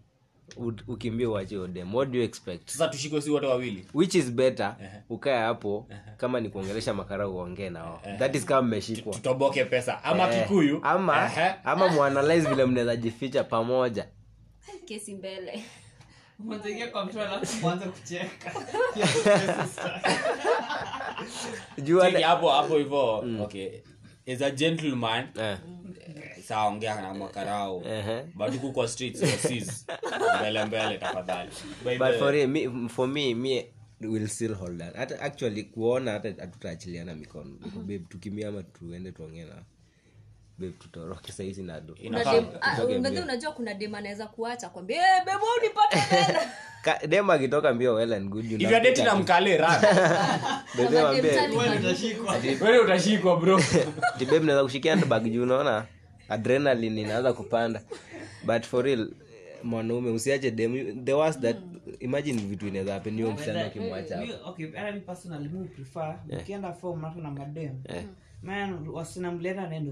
[0.89, 2.71] ukimbie uache odem dem what do you expect?
[2.71, 3.87] Sasa tushikwe si wote wawili?
[3.95, 4.77] Which is better?
[5.11, 9.13] Ukae hapo kama ni kuongelesha makara uongee nao that is kama mmeshikwa.
[9.13, 10.05] Tutoboke pesa.
[10.05, 10.81] Ama Eh, kikuyu?
[10.83, 11.55] Ama Ehe.
[11.65, 14.07] ama muanalyze vile mnaweza jificha pamoja.
[14.85, 15.65] Kesi mbele.
[16.39, 18.53] Mwanzaingia kwa mtu alafu mwanza kucheka.
[21.83, 23.25] Jua Cheki hapo hapo hivo.
[23.43, 23.69] Okay.
[24.35, 25.59] As a gentleman eh,
[26.49, 27.83] saa ongea na makarao.
[28.35, 29.23] But huku kwa streets
[30.41, 31.51] mbele mbele tafadhali.
[31.85, 33.67] But for, me, for me me
[34.01, 34.97] will still hold that.
[34.97, 37.51] Hata actually kuona hata hatutaachiliana mikono.
[37.65, 39.55] Niko, babe tukimia ama tuende tuongee na
[40.79, 41.33] tutoroke
[42.61, 42.85] ah,
[43.23, 45.25] unajua kuna dem anaweza kuacha kwambia hey,
[46.01, 46.41] tena.
[47.09, 49.69] Dem akitoka mbio well and good if you're dating na mkale run.
[50.79, 51.31] Babe, mwambie,
[52.61, 53.37] wewe utashikwa.
[53.37, 53.61] bro.
[54.31, 54.97] naweza kushikia
[55.31, 55.87] juu unaona
[56.29, 57.83] adrenaline inaanza kupanda.
[58.47, 59.11] But for real
[59.63, 61.57] mwanaume usiache dem the worst that
[62.01, 64.33] imagine vitu inaweza happen hiyo msichana ukimwacha hapo.
[64.51, 68.05] okay hata personally mi prefer ukienda form na na madem man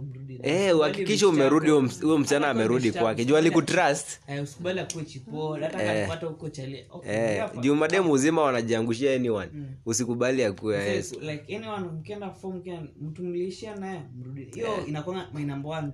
[0.03, 3.25] mrudi eh uhakikishe umerudi huyo ms- msichana amerudi kwake.
[3.25, 4.81] juu alikutrust Eh, usikubali
[7.07, 7.45] eh.
[7.61, 9.51] juu mademu uzima wanajiangushia anyone.
[9.87, 11.13] Usikubali akuwe yes.
[11.21, 14.45] like anyone mkienda form mkienda mtu mliishia naye mrudi.
[14.55, 15.87] Hiyo inakuwa my number one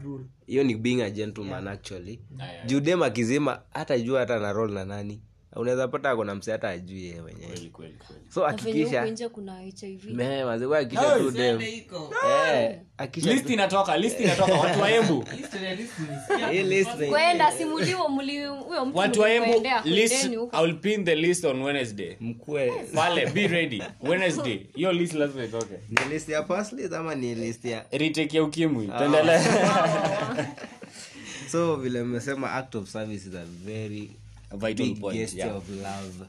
[0.64, 2.20] ni being a gentleman actually.
[2.66, 5.22] Juu dem akizima hata jua hata na rol na nani
[5.56, 7.46] unaweza pata ako na mse hata ajui yeye mwenyewe.
[7.52, 8.22] Kweli, kweli, kweli.
[8.34, 11.60] so na venye huku hakikisha nje kuna hiv Me, mazee, hakikisha tu dem.
[11.60, 12.14] iko.
[12.52, 15.24] Eh hakikisha list inatoka inatoka watu wa embu.
[16.50, 18.08] Hii list ni- kwenda simuliwo
[18.54, 22.16] huyo mtu watu wa embu list i will pin the list on wednesday.
[22.20, 22.72] Mkwe.
[22.94, 23.82] Pale be ready.
[24.00, 24.66] Wednesday.
[24.74, 25.74] Hiyo list lazima itoke.
[25.88, 28.88] Ni list ya paslit ama ni list ya retake ya ukimwi.
[28.88, 29.40] Tuendelee.
[31.52, 34.10] So vile mmesema act of service is a very
[34.56, 35.56] vital point, yeah.
[35.56, 36.26] of love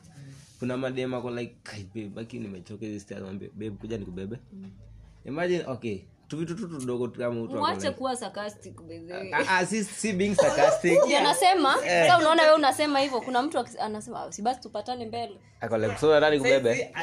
[0.59, 1.85] kuna madema kwa like "Kai,
[2.33, 4.37] nimechoka hizi stairs." Mwambie, babe kuja nikubebe
[5.25, 9.13] imagine okay tu vitu tu tudogo tu kama mtu ako kuwa sarcastic by.
[9.33, 11.21] Ah, ah, si, si being sarcastic yeah.
[11.23, 12.07] unasema yeah.
[12.07, 15.99] sasa unaona wewe unasema hivyo kuna mtu anasema "Ah, si basi tupatane mbele akole like
[15.99, 16.93] so nataka nikubebe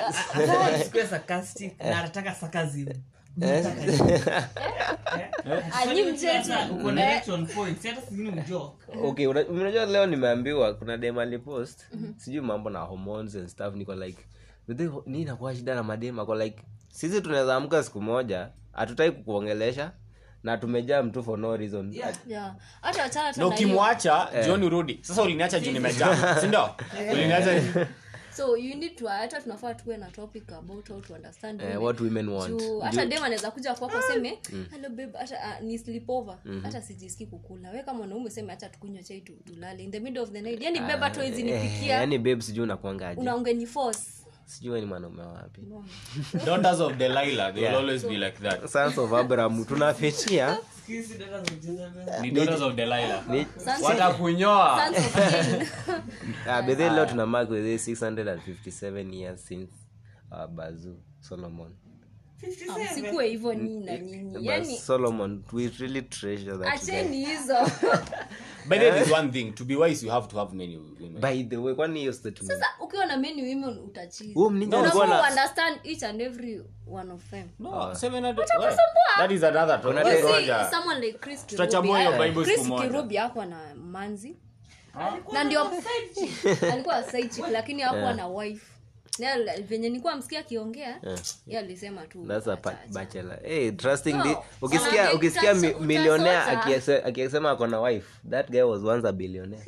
[0.84, 2.86] Sikuwe sarcastic na nataka sarcasm.
[9.04, 11.84] okay unajua leo nimeambiwa kuna dem alipost
[12.16, 14.18] sijui mambo na hormones and stuff niko like
[15.06, 19.92] ni nakuwa shida na madem ako like sisi tunaweza amka siku moja hatutaki kukuongelesha
[20.42, 21.92] na tumejaa mtu for no reason.
[21.92, 22.12] Yeah.
[22.28, 22.54] Yeah.
[23.34, 23.48] hiyo.
[23.48, 24.98] ukimwacha jioni urudi.
[25.02, 26.70] Sasa uliniacha juu nimejaa sindo
[27.12, 27.62] uliniacha
[28.36, 31.82] so you need to hata tunafaa tuwe na topic about how to understand eh, women.
[31.84, 32.60] what women want.
[32.60, 34.38] Juu, hata dem anaweza kuja kwako aseme
[34.70, 37.70] hello babe hata uh, ni sleepover hata sijisiki kukula.
[37.70, 39.82] We kama mwanaume useme hata tukunywa chai tu- tulale.
[39.84, 41.94] In the middle of the night yani babe hata hizi Eh, nipikia.
[41.96, 43.20] yani babe sijui unakuangaje.
[43.20, 44.00] Unaongeni force.
[44.44, 45.60] Sijui ni mwanaume wapi.
[46.46, 48.66] Daughters of delilah they will always be like that.
[48.68, 50.58] Sons of abraham tunafichia
[53.82, 54.82] Watakunyoa
[56.48, 59.72] ah, bedhe leo tuna mark with 657 years since
[60.30, 61.72] uh, bazu solomon
[62.92, 67.54] msikuwe hivyo nii na nyinyi yani solomon we really treasure that acheni hizo.
[68.68, 69.52] By the way one thing.
[69.52, 71.20] To be wise you have to have many women.
[71.20, 75.06] By the way kwani hiyo statement sasa ukiwa na many women utachizi um, no, alikuwa
[75.06, 77.48] na- understand each and every one of them.
[77.58, 78.76] No seven hundred well,
[79.16, 80.04] that is another topic.
[80.04, 82.88] see, someone like Chris Tutachambua hiyo ah, Bible siku moja.
[82.88, 84.36] Kirubi hapo na manzi.
[85.32, 85.60] Na ndio
[86.72, 88.66] alikuwa side chick lakini hapo na wife
[89.68, 91.00] venye nikuwa msikia akiongea
[91.46, 92.92] ye alisema tu that's a acha, pa- acha.
[92.92, 93.70] bachelor hey,
[94.12, 95.80] No, the ukisikia sana- ukisikia mi- utasota.
[97.04, 99.64] akisema ako na wife that guy was once a billionaire.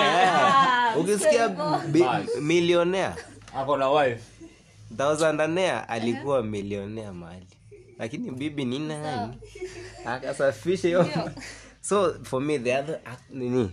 [0.00, 1.48] Ah, ukisikia
[1.92, 2.26] bi- Bas.
[3.54, 4.22] ako na wife.
[4.96, 7.46] Thousandanea alikuwa milionea mahali.
[7.98, 9.34] Lakini bibi ni nani?
[10.06, 11.06] Akasafisha hiyo.
[11.80, 13.70] So for me the other nini?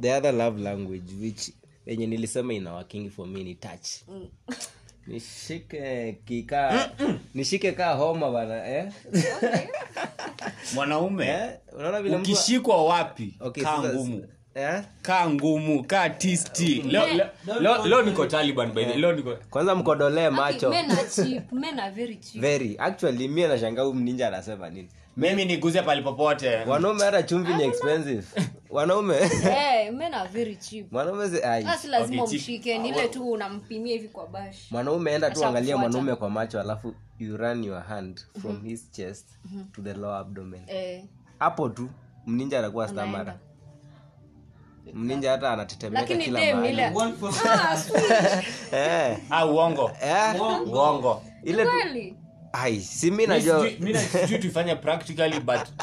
[0.00, 1.50] The other love language which
[1.86, 3.88] yenye nilisema ina working for me ni touch.
[5.06, 6.90] Nishike kikaa
[7.34, 8.92] nishike kaa homa bana eh?
[10.74, 11.50] mwanaume eh?
[11.78, 13.34] unaona vile ukishikwa wapi?
[13.40, 14.26] Okay, kaa ngumu.
[14.56, 14.84] Yeah.
[15.02, 16.82] kaa ngumu kaa tisti.
[16.82, 17.26] Leo, leo,
[17.60, 18.96] leo, leo niko taliban by yeah.
[18.96, 20.70] leo niko kwanza mkodolee macho.
[20.70, 22.40] men are cheap men are very cheap.
[22.42, 22.76] Very.
[22.78, 28.24] Actually mie nashangaa mninja anasema nini mimi niguze palipopote wanaume hata chumvi ni expensive.
[28.70, 29.16] Wanaume?
[29.16, 30.92] Eh, men are very cheap.
[30.92, 31.66] Mwanaume si- ai.
[31.78, 32.48] Si lazima Okay, cheap.
[32.48, 34.70] umshike ni ile tu unampimia hivi kwa bash.
[34.72, 39.28] Mwanaume enda tu angalia mwanaume kwa macho alafu you run your hand from his chest
[39.72, 40.62] to the lower abdomen.
[40.66, 41.04] Eh,
[41.74, 41.88] tu
[42.26, 43.38] mninja anakuwa stamara.
[44.94, 46.82] Mninja hata anatetemeka kila mahali.
[46.82, 48.04] Ah, sweet.
[48.72, 49.90] eh, ah uongo.
[50.02, 51.22] Eh, uongo.
[51.42, 51.66] Ile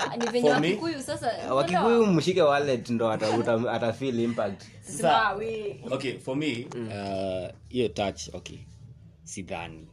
[1.50, 4.64] Ah, wakikuyu mshike wallet ndo ata, uta, ata feel impact.
[4.82, 5.80] Sasa, we.
[5.92, 8.58] okay for me uh, touch okay
[9.24, 9.88] sidhani.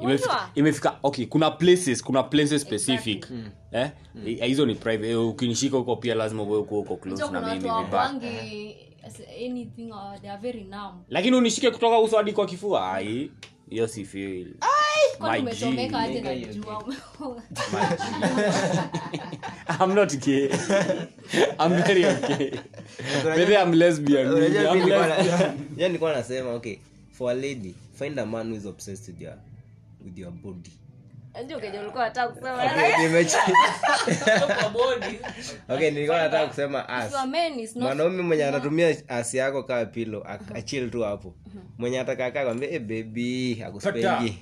[0.00, 3.26] Imefika, imefika okay kuna places kuna places specific.
[3.72, 3.90] Eh?
[4.24, 5.10] Hizo ni private.
[5.10, 9.92] Eh, ukinishika huko pia lazima uwe uko huko close na mimi vibaya hawakuangi as- anything
[10.20, 11.02] they are very numb.
[11.08, 13.30] Lakini unishike kutoka uso hadi kwa kifua ai
[13.70, 14.54] hiyo si feel
[15.18, 16.84] kwani My G, umechomeka aje nigga, na you jua
[19.80, 20.48] I'm not gay.
[21.58, 22.50] I'm very okay.
[23.24, 24.26] Maybe I'm lesbian.
[24.26, 25.58] I'm lesbian.
[25.76, 26.78] yeah, nilikuwa nasema okay
[27.12, 29.34] for a lady find a man who is obsessed with your,
[30.04, 30.72] with your body
[35.68, 36.88] Okay, nilikuwa nataka kusema
[37.84, 41.34] mwanaume mwenye anatumia asi yako kaa pilo achil tu hapo.
[41.78, 43.98] Mwenye atakakaa kwambia hey, baby akuspendi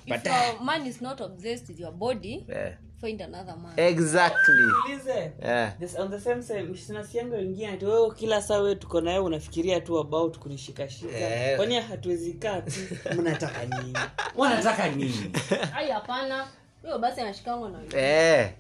[0.07, 2.73] if your man is not obsessed with your body yeah.
[3.01, 3.73] find another man.
[3.77, 4.55] Exactly.
[4.87, 5.33] Ulize.
[5.43, 5.73] yeah.
[5.81, 9.81] This- on the same side sinasianga wengine ati wewe kila saa wewe tuko nawe unafikiria
[9.81, 11.57] tu about kunishikashika Eh.
[11.57, 12.81] kwani hatuwezi kaa tu?
[13.19, 13.99] Mnataka nini?
[14.39, 15.33] Mnataka nini?
[15.77, 16.47] Ai hapana
[16.83, 18.51] huyo basi anashikangwa na Eh.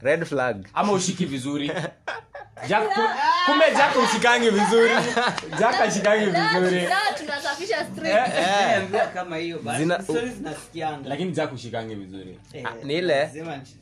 [0.00, 0.66] red flag.
[0.74, 1.72] Ama ushiki vizuri.
[2.68, 3.00] Jack, ku-
[3.46, 4.90] kumbe jack ushikangi vizuri.
[5.58, 6.82] Jack ashikangi vizuri.
[6.86, 9.14] Sasa tunasafisha street.
[9.14, 9.84] Kama hiyo basi.
[10.04, 11.08] Stories nasikianga.
[11.08, 12.38] lakini jack ushikangi vizuri.
[12.52, 13.30] Eh, Ah, ni ile?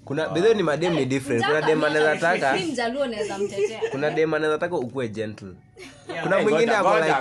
[0.04, 1.44] kuna bedhio ni madem ni different.
[1.46, 2.58] Kuna dem anaweza taka.
[2.58, 5.52] Si mjaluo naweza mtetea kuna dem anaweza taka ukuwe gentle.
[6.22, 7.12] Kuna mwingine ako like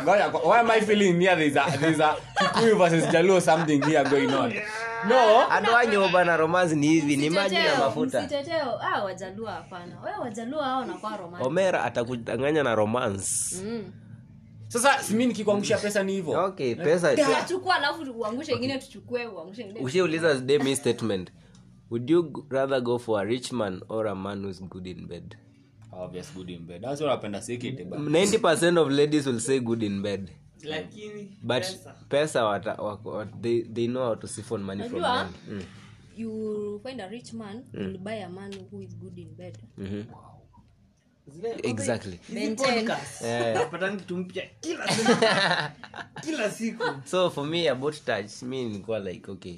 [0.47, 4.33] why am i feeling here there's a there's a kikuyu versus jaluo something here going
[4.35, 4.53] on
[5.07, 5.49] no.
[5.51, 8.21] Andoanyoba na romance ni hivi ni maji na mafuta.
[8.21, 8.81] msiteteo.
[8.81, 9.95] Ah, hapana.
[9.95, 10.83] Hao
[11.17, 11.47] romantic.
[11.47, 13.55] omera atakudanganya na romance.
[13.63, 13.91] Mm.
[14.67, 16.45] sasa simi nikikuangusha pesa ni hivyo?
[16.45, 19.79] Okay pesa Tutachukua alafu uangushe ingine tuchukue uangushe ingine.
[19.79, 21.31] Ushauliza demi statement.
[21.89, 25.35] Would you rather go for a rich man or a man who's good in bed?
[25.91, 26.81] Obvious good in bed.
[26.81, 30.31] That's what napenda sekete 90% of ladies will say good in bed
[30.63, 31.95] lakini but pesa.
[32.09, 35.29] pesa wata, wako- wat, they, they know how to siphon money from Unajua?
[35.49, 35.63] mm.
[36.17, 39.57] you find a rich man you'll buy a man who is good in bed.
[41.27, 42.19] Zile- exactly.
[42.27, 43.21] Hizi podcast,
[43.53, 45.11] napata kitu mpya kila siku.
[46.21, 46.83] Kila siku.
[47.05, 49.55] So for me about touch mi nilikuwa like okay.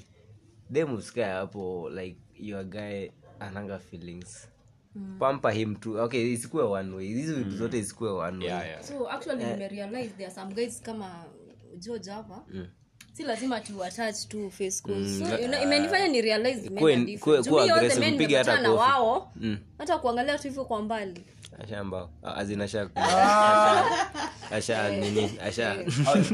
[0.70, 3.10] Dem usikae hapo like your guy
[3.40, 4.48] ananga feelings
[5.20, 7.08] pamper him to okay isikuwe one way.
[7.08, 8.48] Hizi vitu zote isikuwe one way.
[8.48, 8.84] Yeah yeah.
[8.84, 11.26] So actually nimerealize there are some guys kama
[11.78, 12.44] george hapa.
[13.14, 17.06] Si lazima tu attach tu face mm, so, you know, imenifanya ni realize men are
[17.06, 17.48] different.
[17.48, 19.32] kuwe yote men nimepatana wao.
[19.36, 19.58] Mm.
[19.78, 21.24] hata kuangalia tu hivyo kwa mbali
[21.64, 22.90] ashamba azinasha
[24.52, 24.90] asha.
[24.90, 25.32] Nini?
[25.48, 25.76] Asha.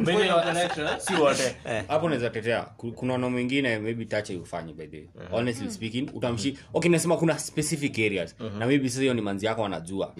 [0.03, 1.55] By the way, si wote.
[1.87, 2.61] Hapo naweza tetea.
[2.95, 5.07] Kuna ono mwingine maybe tacha ufanye by the way.
[5.31, 8.35] honestly speaking utamshi okay nasema kuna specific areas.
[8.59, 10.13] Na maybe sasa hiyo ni manzi yako anajua.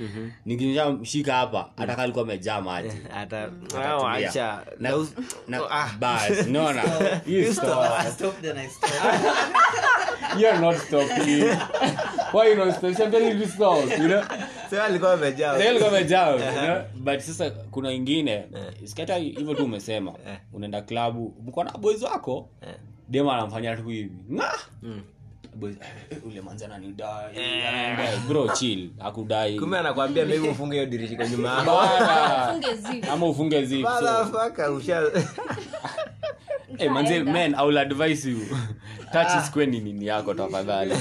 [0.45, 2.89] Nikisha mshika hapa hata kama alikuwa amejaa maji.
[3.13, 3.49] Hata
[4.27, 5.11] acha Na- Na us-
[5.47, 5.61] na-
[6.51, 6.83] naona
[7.27, 7.85] You stop.
[8.13, 8.41] Stop.
[8.41, 8.91] then I stop.
[10.39, 11.43] You're not stopping.
[12.33, 13.15] Why you not stopping?
[13.23, 14.23] I'm you stop, you know?
[14.97, 15.51] Alikuwa amejaa.
[15.51, 16.81] Alikuwa amejaa, you know?
[16.95, 18.43] but sasa kuna ingine.
[18.83, 20.13] Sikata hivyo tu umesema.
[20.53, 22.49] Unaenda klabu mko na boys wako?
[23.09, 24.11] Dema anamfanya tu hivi.
[24.33, 24.53] Nga!
[25.63, 26.95] Eh, ule manzana ni
[28.27, 28.89] bro chill.
[28.99, 31.49] Akudai kumbe anakwambia maybe ufunge hiyo dirisha kwa nyuma.
[31.49, 31.79] Yako
[33.11, 33.25] ama
[36.77, 38.39] Hey, manze men i will advise you.
[39.13, 40.95] Touch is kweni nini yako tafadhali.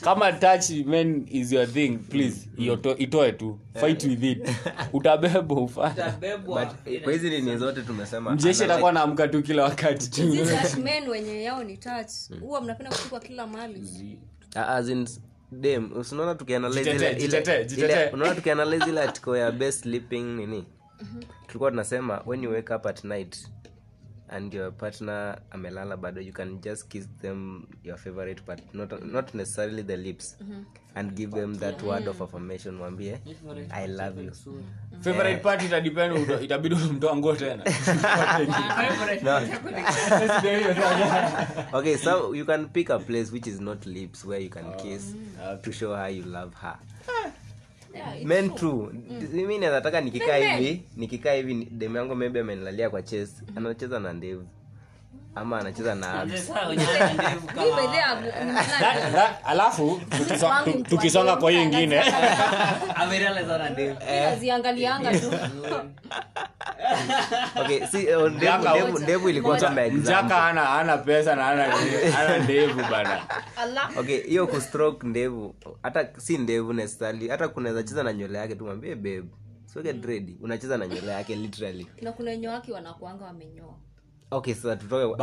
[0.00, 3.58] Kama touch men is your thing please yoto, itoe tu.
[3.80, 4.48] Fight with it.
[4.92, 5.92] Utabebwa ufanye.
[5.92, 6.64] Utabebwa.
[6.64, 10.10] But, kwa hizi nini zote tumesema mjeshi atakuwa naamka tu kila wakati.
[10.20, 12.40] Tu These touch men wenye yao ni touch.
[12.40, 14.18] Huwa mnapenda kuchukua kila mahali.
[14.54, 15.08] Ah, as in,
[15.52, 20.64] dem usinaona tukianalyze Jitetee, ile- tukianalyze atiko ya best sleeping nini?
[21.46, 23.36] Tulikuwa tunasema when you wake up at night
[24.32, 29.34] and your partner amelala bado you can just kiss them your favorite part not, not
[29.34, 30.36] necessarily the lips
[30.94, 33.18] and give them that word of affirmation mwambie
[33.70, 34.32] i love you.
[35.00, 37.64] favorite part itadepend itabidi umtoa nguo tena.
[41.72, 45.14] Okay so you can pick a place which is not lips where you can kiss
[45.62, 46.76] to show how you love her
[47.94, 48.92] Yeah, men true.
[49.30, 49.46] too.
[49.46, 54.46] Mi nazataka nikikaa hivi nikikaa hivi demu yangu maybe amenilalia kwa chest anacheza na ndevu
[55.34, 56.22] ama anacheza na
[59.44, 60.00] alafu
[60.88, 62.02] tukisonga kwa hiyo ingine
[63.72, 63.98] ndevu.
[64.00, 65.32] mi naziangalianga tu.
[67.56, 69.04] Okay si ndevu, Mjaka ndevu, wote.
[69.04, 69.68] ndevu ilikuwa Moja.
[69.68, 73.20] kama example mjaka ana ana pesa na ana ndevu bana.
[73.98, 78.94] Okay hiyo kustroke ndevu hata si ndevu necessarily hata kunaweza cheza na nywele yake tumwambie
[78.94, 79.24] babe
[79.66, 81.86] siweke dread unacheza na nywele yake literally.
[82.02, 83.74] Na kuna wenye wake wanakuanga wamenyoa
[84.30, 85.16] okay sasa tutoke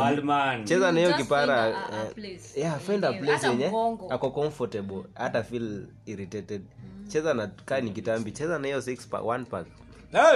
[0.64, 2.60] cheza na hiyo kipara find a- a eh, place.
[2.60, 3.66] yeah find a place yenye
[4.10, 5.02] ako comfortable.
[5.14, 6.62] Hata feel irritated.
[7.08, 8.32] Cheza na kaa ni kitambi.
[8.32, 9.66] Cheza na hiyo six pack one pack.
[10.12, 10.32] Na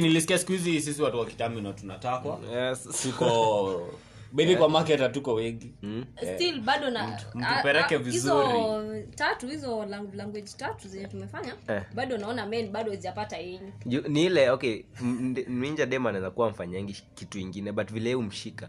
[0.00, 2.38] nilisikia siku hizi sisi watu wa kitamino tunatakwa.
[2.52, 2.88] Yes.
[3.02, 3.88] Tuko
[4.32, 5.74] bebi kwa market hatuko wengi.
[6.34, 8.46] Still bado na mtupeleke vizuri.
[8.46, 11.82] hizo tatu hizo language tatu zenye tumefanya Eh.
[11.94, 13.72] bado naona men bado zijapata yenyu
[14.08, 14.82] ni ile okay
[15.48, 18.68] minja dem anaweza kuwa mfanyangi kitu ingine but vile umshika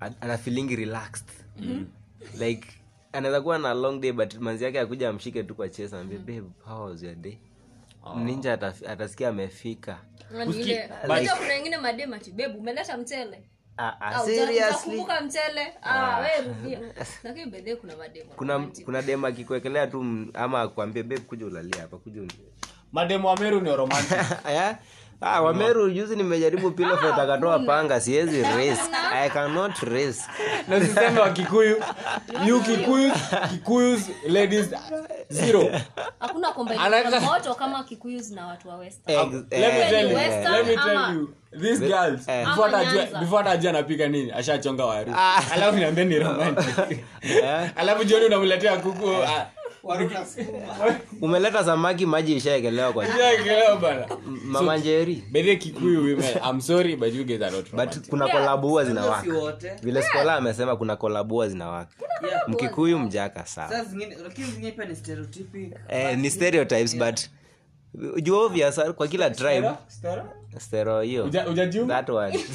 [0.00, 1.28] a- ana feeling relaxed.
[2.40, 2.68] Like
[3.12, 6.42] anaweza kuwa na long day but manzi yake akuja amshike tu kwa chesa ambie babe
[6.64, 7.38] how was your day?
[8.24, 8.52] Ninja
[8.88, 9.98] atasikia amefika.
[10.28, 13.42] Kuna wengine madema ati bebu umeleta mchele
[13.78, 14.24] ah, ah, Ah,
[15.82, 16.20] Ah,
[17.76, 17.94] kuna
[18.36, 18.84] kuna romantic.
[18.84, 22.22] kuna dem akikuekelea tu ama akwambie beb kuja ulalia hapa kuja
[22.92, 24.18] mademo wa meru ni romantic.
[24.44, 24.78] Aya?
[25.20, 28.90] Ah, wameru juzi nimejaribu pilofet akatoa panga siwezi risk.
[29.14, 30.24] i cannot risk.
[30.68, 31.76] Na usiseme wa kikuyu.
[32.46, 33.12] You kikuyu
[33.50, 34.70] kikuyus ladies
[35.30, 35.70] zero.
[36.20, 39.18] Hakuna combination moto kama kikuyus na watu wa Western.
[39.18, 40.16] Ex- let me eh, tell you.
[40.16, 41.34] Western let me tell you.
[41.60, 42.44] These girls eh.
[42.46, 45.14] before Ama before anapika nini ashachonga waru
[45.52, 46.98] alafu niambia ni romantic.
[47.22, 47.70] Eh.
[47.76, 49.46] alafu jioni unamletea kuku ah.
[51.22, 54.06] umeleta samaki maji ishaekelewa kwamama njerikuna bana.
[54.44, 55.24] mama njeri.
[55.30, 58.08] Bethe Kikuyu women, I'm sorry but you guys are not but romantic.
[58.08, 61.90] kuna kolabu huwa Si zinawaka vile skola amesema kuna kolabua huwa zinawaka
[62.28, 62.48] Yeah.
[62.48, 64.96] mkikuyu mjaka sawa Sasa zingine lakini zingine pia ni
[65.88, 67.20] eh, ni stereotypes but
[68.22, 69.70] juu obvious kwa kila tribe.
[70.58, 71.00] Stero?
[71.02, 71.28] hiyo.
[71.88, 72.34] That word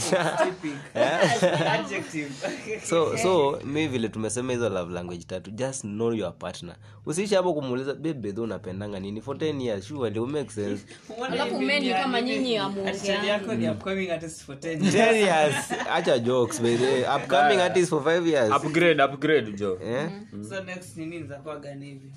[2.90, 6.76] so so mi vile tumesema hizo love language tatu just know your partner.
[7.06, 9.22] Usiishi hapo kumuuliza bebe unapendanga nini?
[9.22, 10.86] For 10 years surely will make sense.
[11.32, 12.98] Alafu men kama nyinyi hamuongeani.
[12.98, 15.56] Attitude yako ni upcoming artist for 10 years.
[15.92, 18.52] acha jokes baby upcoming artist for 5 years.
[18.56, 19.80] Upgrade, upgrade, jo.
[19.84, 20.10] eh?
[20.50, 22.12] So next ni nini zitakuwa gani hivi?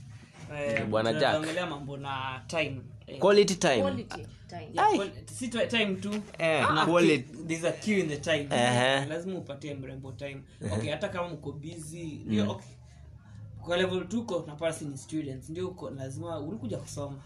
[0.58, 1.70] Eh, Bwana Jack.
[1.70, 2.80] mambo na time.
[3.06, 3.80] Eh, quality time.
[3.82, 4.68] Quality time.
[4.72, 6.22] yeah, si time tu.
[6.38, 7.24] Eh, ah, quality.
[7.46, 8.48] there's a queue in the time.
[8.50, 9.06] Ehe.
[9.06, 10.42] lazima upatie mrembo time.
[10.72, 12.68] Okay hata kama mko busy ndio okay.
[13.64, 17.16] Kwa level tuko napata si ni students ndio uko lazima ulikuja kusoma.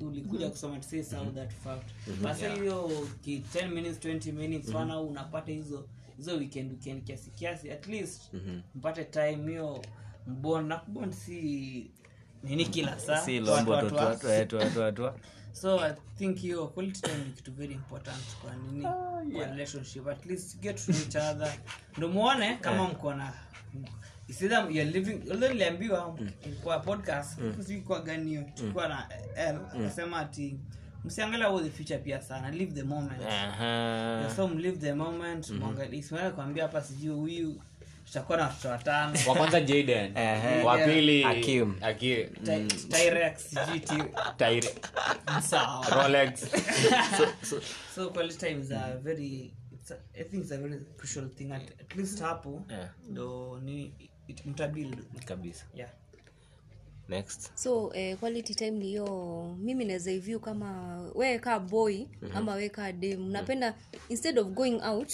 [0.00, 1.90] Ulikuja kusoma to say some that fact.
[2.22, 2.90] Basi hiyo
[3.24, 7.86] ki 10 minutes 20 minutes one wana unapata hizo hizo weekend weekend kiasi kiasi at
[7.86, 8.22] least
[8.74, 9.82] mpate time hiyo
[10.26, 11.90] mbona na kubond si
[12.42, 13.20] nini kila saa?
[13.20, 14.16] Si Twa- lombo twa- tu twa.
[14.16, 15.14] twa twa twa twa twa
[15.52, 18.82] so i think hiyo quality time ni kitu very important kwa nini?
[19.32, 20.08] Kwa relationship.
[20.08, 21.52] At least get to each other.
[21.98, 23.32] Ndo muone kama mko na
[24.28, 26.18] isida you're living although niliambiwa
[26.64, 28.52] kwa podcast sijui kwa ganio hiyo.
[28.54, 30.56] Tulikuwa na l akasema ati
[31.04, 33.20] msiangalia the future pia sana live the moment.
[33.20, 34.36] Uh -huh.
[34.36, 37.62] so mlive the moment mwangalie isimaye kwambia hapa sijui huyu
[38.12, 39.18] tutakuwa na watoto watano.
[39.28, 40.12] Wa kwanza jaden.
[40.64, 41.24] Wa pili.
[42.88, 43.54] Tyrex
[44.38, 44.74] Tyre-
[45.42, 46.46] sawa Rolex.
[47.94, 51.52] so quality time are very it's a, i think it's a very crucial thing.
[51.52, 52.88] At, at least hapo Yeah.
[53.08, 53.94] ndo ni
[54.46, 55.64] mtabuild kabisa.
[55.74, 55.90] Yeah.
[57.08, 57.50] Next.
[57.54, 62.92] So eh, quality time niyo mimi naweza hivyu kama we kaa boy ama we kaa
[62.92, 63.30] dem.
[63.30, 63.74] Napenda
[64.08, 65.12] instead of going out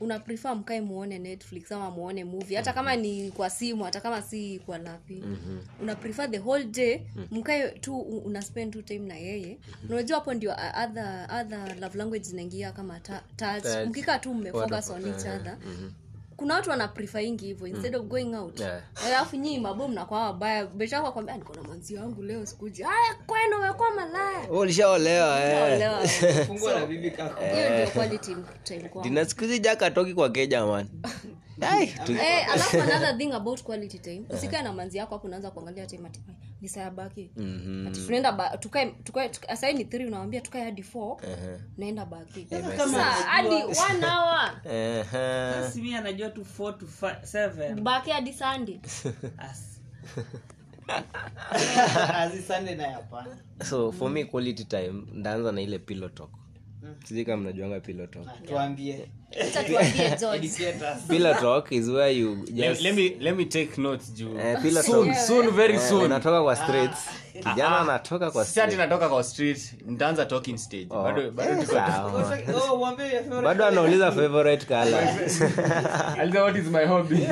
[0.00, 2.56] una prefer mkae muone netflix ama muone movie?
[2.56, 5.24] Hata kama ni kwa simu hata kama si kwa lapi
[5.82, 9.58] una prefer the whole day mkae tu una spend tu time na yeye.
[9.90, 10.50] Unajua hapo ndio
[10.84, 13.64] other, other love language zinaingia kama ta- touch.
[13.88, 15.56] Mkikaa tu mmefocus on each other
[16.38, 18.60] kuna watu wanaprefaingi hivyo instead of going out.
[18.60, 18.82] Yeah.
[19.06, 20.66] alafu nyii mabo mnakwaa wabaya.
[20.66, 22.82] Beshako kwambia niko na manzi wangu leo sikuji.
[22.82, 24.46] Aya kwenu umekuwa malaya.
[24.50, 26.46] Oh ulishaolewa eh.
[26.46, 27.44] Fungua na bibi kako.
[27.44, 29.08] Hiyo ndio quality time kwangu.
[29.08, 30.88] dina siku hizi jaka atoki kwa keja man.
[31.04, 31.10] Eh,
[32.52, 34.24] alafu another thing about quality time.
[34.30, 37.30] Usikae na manzi yako hapo unaanza kuangalia time ati "Ai, ni saa baki.
[37.88, 41.16] Ati tunaenda ba- tukae tukae tuka- sahii ni 3 unawambia tukae hadi 4
[41.78, 42.46] naenda baki.
[42.76, 44.60] Sasa, hadi 1 hour.
[44.72, 45.70] Ehe.
[45.70, 48.80] simi anajua tu 4 to 7 baki hadi sunday.
[52.14, 53.36] Azisande na hapana.
[53.64, 56.30] So for me quality time ndaanza na ile pillow talk
[57.04, 58.06] sijui kama mnajuanga pillow
[58.46, 59.08] tuambie.
[59.40, 60.46] Acha tuambie George.
[60.46, 61.02] Educators.
[61.08, 64.38] Pillow talk is where you just let me let me take notes juu.
[64.82, 65.16] Soon talk.
[65.26, 66.04] soon very soon.
[66.04, 66.98] unatoka kwa streets.
[67.32, 68.76] Kijana anatoka kwa street.
[68.76, 70.86] natoka kwa street nitaanza talking stage.
[70.90, 72.36] Oh, bado bado tuko sawa.
[72.78, 75.08] mwambie your favorite bado anauliza favorite color.
[76.20, 77.18] Aliza, what is my hobby?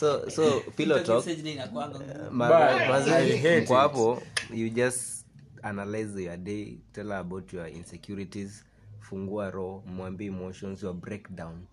[0.00, 2.30] So so pillow talk message ni inakuanga ngumu.
[2.30, 3.80] Ma- But mazi- I hate mko it.
[3.80, 4.22] hapo
[4.54, 5.19] you just
[5.62, 8.64] analyze your day tell her about your insecurities
[9.00, 11.66] fungua roho mwambie emotions your breakdown.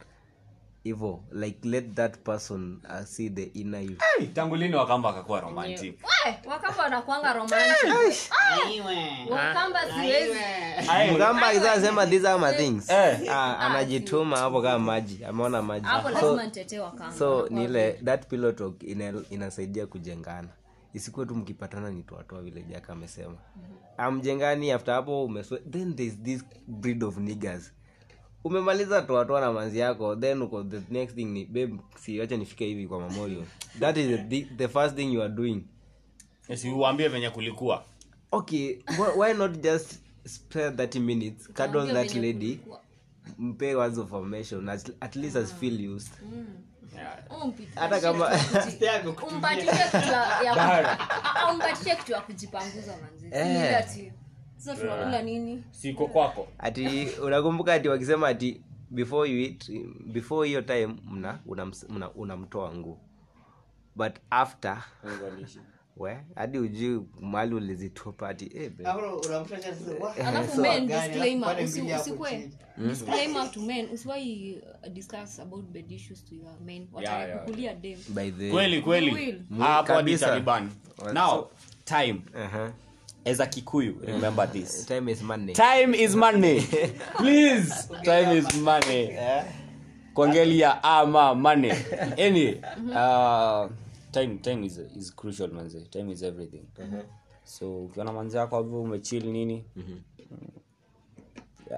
[0.83, 3.97] Hivo like let that person uh, see the inner you.
[4.33, 5.99] Tangu lini wakamba akakuwa romantic?
[6.25, 7.89] We, wakamba wanakuanga romantic.
[9.29, 10.39] Wakamba siwezi.
[11.15, 12.89] Mgamba akisema these are my things.
[12.89, 13.19] Eh.
[13.31, 15.25] ah, anajituma hapo kama maji.
[15.25, 15.85] Ameona maji.
[15.85, 17.15] Hapo so, lazima nitetee wakamba.
[17.17, 18.83] so ni ile that pillow talk
[19.29, 20.49] inasaidia kujengana
[20.97, 23.37] isikuwe tu mkipatana ni toatoa vile jaka amesema.
[23.97, 27.71] Amjengani after hapo umeswe then there's this breed of niggers.
[28.43, 32.65] Umemaliza toatoa na manzi yako then uko the next thing ni babe si wacha nifike
[32.65, 33.43] hivi kwa memorial
[33.79, 35.63] that is the, the first thing you are doing.
[36.49, 37.85] Yes, uambie venye kulikuwa.
[38.31, 39.93] Okay why, why not just
[40.25, 42.81] spare 30 minutes cuddle that lady kulikuwa.
[43.37, 46.11] mpe words of affirmation at, at least as feel used.
[46.33, 46.45] Yeah.
[47.75, 48.29] Hata kama
[49.27, 50.53] umpatishe kitu ya- ya
[51.53, 53.27] umpatishe kitu ya kujipanguza manzi
[53.75, 54.13] ati
[54.57, 55.63] sasa tunakula nini?
[55.71, 56.47] Siko kwako.
[56.59, 59.71] Ati unakumbuka ati wakisema ati before you eat
[60.05, 62.37] before hiyo time mna unamtoa una, una
[62.75, 62.97] nguu
[63.95, 64.83] but after
[65.99, 68.93] we hadi ujui mali ulizitupa ati eh, uh,
[78.51, 79.41] kweli kweli.
[79.59, 80.69] Hapo taliban.
[81.13, 81.49] Now
[81.85, 82.21] time.
[82.35, 82.71] Uh-huh.
[83.27, 84.85] as a kikuyu remember this.
[84.87, 85.53] Time is money.
[85.53, 86.61] Time is money.
[87.17, 89.17] Please time is money.
[90.13, 91.71] Kuangalia ama money.
[92.17, 92.61] Anyway
[92.95, 93.67] uh,
[94.11, 95.89] time time is, is crucial manze.
[95.91, 96.65] Time is everything.
[97.43, 99.65] So ukiona manzi yako hivyo umechill nini?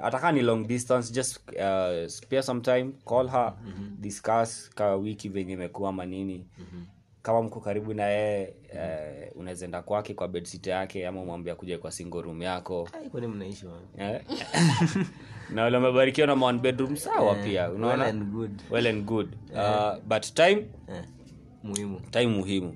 [0.04, 3.54] Atakaa ni long distance just uh, spare some time call her
[4.00, 6.46] discuss ka wiki venye imekuwa manini
[7.22, 11.78] kama mko karibu na yeye uh, unaweza enda kwake kwa bedsit yake ama umwambia kuja
[11.78, 12.90] kwa single room yako?
[13.98, 14.22] Eh?
[15.54, 18.04] na wale umebarikiwa na one bedroom sawa pia unaona?
[18.04, 18.62] Well and good.
[18.72, 19.36] well and good.
[19.54, 21.04] Uh, but time Eh,
[21.64, 22.00] muhimu.
[22.12, 22.76] Time muhimu.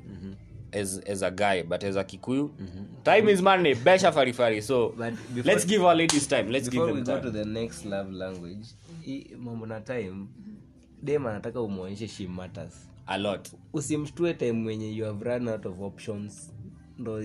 [0.71, 2.49] As, as a guy but as a kikuyu.
[3.03, 3.75] Time is money.
[3.75, 6.49] Besha farifari so But before- let's give our ladies time.
[6.51, 8.65] Let's give them we go to the next love language
[9.37, 10.27] mambo na time
[11.03, 12.73] dem anataka umwonyeshe she matters.
[13.07, 13.49] A lot.
[13.73, 16.51] Usimshtue time wenye you have run out of options.
[16.97, 17.23] Ndo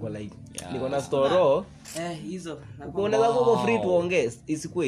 [0.00, 0.36] kwa like
[0.72, 1.66] niko na storo
[1.98, 2.18] eh,
[2.94, 4.86] unaweza free tuongee isikuwe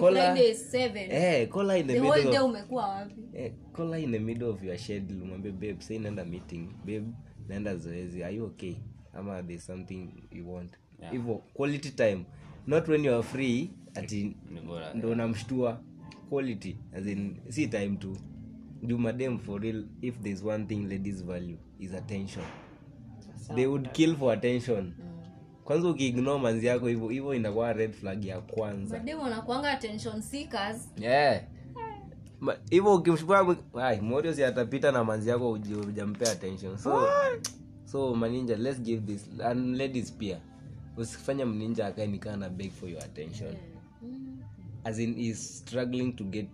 [0.00, 3.22] Kola- 7 eh call her in the the middle of, umekuwa wapi?
[3.34, 6.68] Eh, call her in the middle of your schedule umwambie babe say naenda meeting.
[6.78, 7.04] Babe
[7.48, 8.24] naenda zoezi.
[8.24, 8.74] Are you okay?
[9.12, 10.72] Ama there's something you want.
[11.10, 12.24] Hivyo quality time.
[12.66, 14.36] Not when you are free ati
[14.94, 15.80] ndo unamshtua.
[16.30, 18.16] Quality as in si time tu.
[18.82, 22.44] Jumadem for real if there's one thing ladies value is attention
[23.54, 24.92] they would kill for attention.
[25.64, 28.98] Kwanza ukiignore manzi yako hivyo hivyo inakuwa red flag ya kwanza.
[28.98, 30.88] Madem wanakuanga attention seekers.
[31.00, 31.42] Yeah.
[32.40, 33.56] Ma- hivyo ukimshukua
[34.02, 36.76] morios atapita na manzi yako uji- hujampea attention.
[36.78, 37.08] So
[37.84, 40.40] so maninja let's give this and ladies pia.
[40.96, 43.54] Usifanye mninja akae nikaa na beg for your attention.
[44.84, 46.46] As in is struggling to get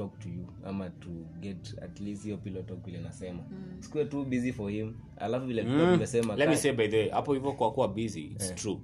[0.00, 1.08] talk to you ama to
[1.40, 3.38] get at least hiyo pillow talk vile nasema.
[3.80, 4.94] Sikuwe too busy for him.
[5.16, 5.92] Alafu vile mm.
[5.92, 8.78] tumesema let me say by the way hapo hivyo kwa kuwa busy it's true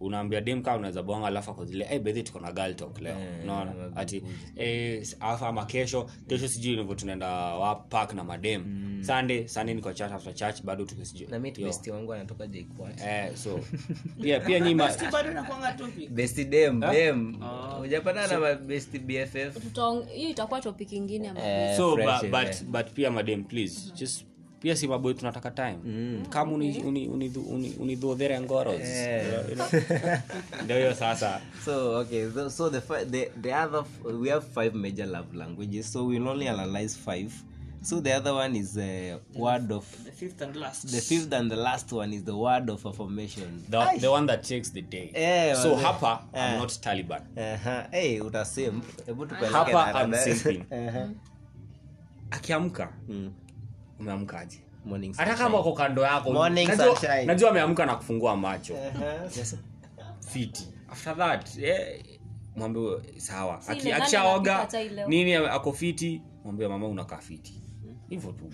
[0.00, 3.16] unaambia dem kaa unaweza bonga alafu ako zile hey, bedhi tuko na girl talk leo.
[3.42, 3.96] Unaona?
[3.96, 4.22] ati
[4.56, 8.64] eh, alafu ama kesho kesho sijui hivyo tunaenda wapak na madem
[9.06, 11.26] sunday sunday niko church after church bado tuko sijui.
[11.26, 11.94] Na mimi Yo.
[11.94, 13.60] wangu anatoka jquat eh so
[14.22, 16.10] pia pia nyima bado nakwanga topic.
[16.10, 17.36] Besti dem dem.
[17.78, 19.34] Hujapata na besti bff
[20.14, 22.62] hiyo itakuwa topic ingine Eh, so fresh, but, eh.
[22.62, 24.24] but, but pia madem please just
[24.60, 25.78] pia si tunataka time.
[26.30, 28.80] Kama unidhodhere uni, uni, uni, unidhodhere ngoros.
[29.48, 29.68] You know?
[30.64, 31.40] ndio hiyo sasa.
[31.64, 33.84] So okay so, so the, the the other
[34.20, 37.32] we have five major love languages so we'll only analyze five.
[37.82, 40.82] So the other one is the word of the fifth and last.
[40.92, 43.64] the fifth and the last one is the word of affirmation.
[43.70, 45.10] The, the one that takes the day.
[45.14, 47.22] Eh, so the, hapa uh, i'm not taliban.
[47.38, 51.08] Aha, hey, utasim hebu tupeleke hapa i'm simping uh-huh.
[52.30, 53.30] akiamka Mm.
[54.00, 54.58] Umeamkaje
[55.16, 56.32] hata kama uko kando yako.
[56.32, 57.24] Morning najua- sunshine.
[57.24, 58.76] najua ameamka na kufungua macho.
[58.76, 59.28] Aha.
[60.32, 60.68] fiti.
[60.88, 61.58] After that
[62.56, 63.62] mwambie sawa.
[63.62, 64.68] Si akishaoga
[65.08, 67.54] nini ako fiti mwambie mama unakaa fiti.
[68.08, 68.50] Hivyo tu.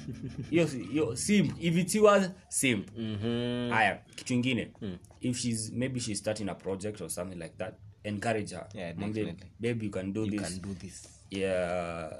[0.50, 1.52] Hiyo hiyo simp.
[1.60, 2.88] If it was simp.
[2.98, 3.70] Mhm.
[3.70, 4.72] haya kitu ingine.
[5.20, 7.74] If she's maybe she's starting a project or something like that
[8.04, 8.66] encourage her.
[8.74, 9.50] Yeah, Mwambie, definitely.
[9.60, 10.40] babe you can do you this.
[10.42, 11.08] can do this.
[11.30, 12.10] Yeah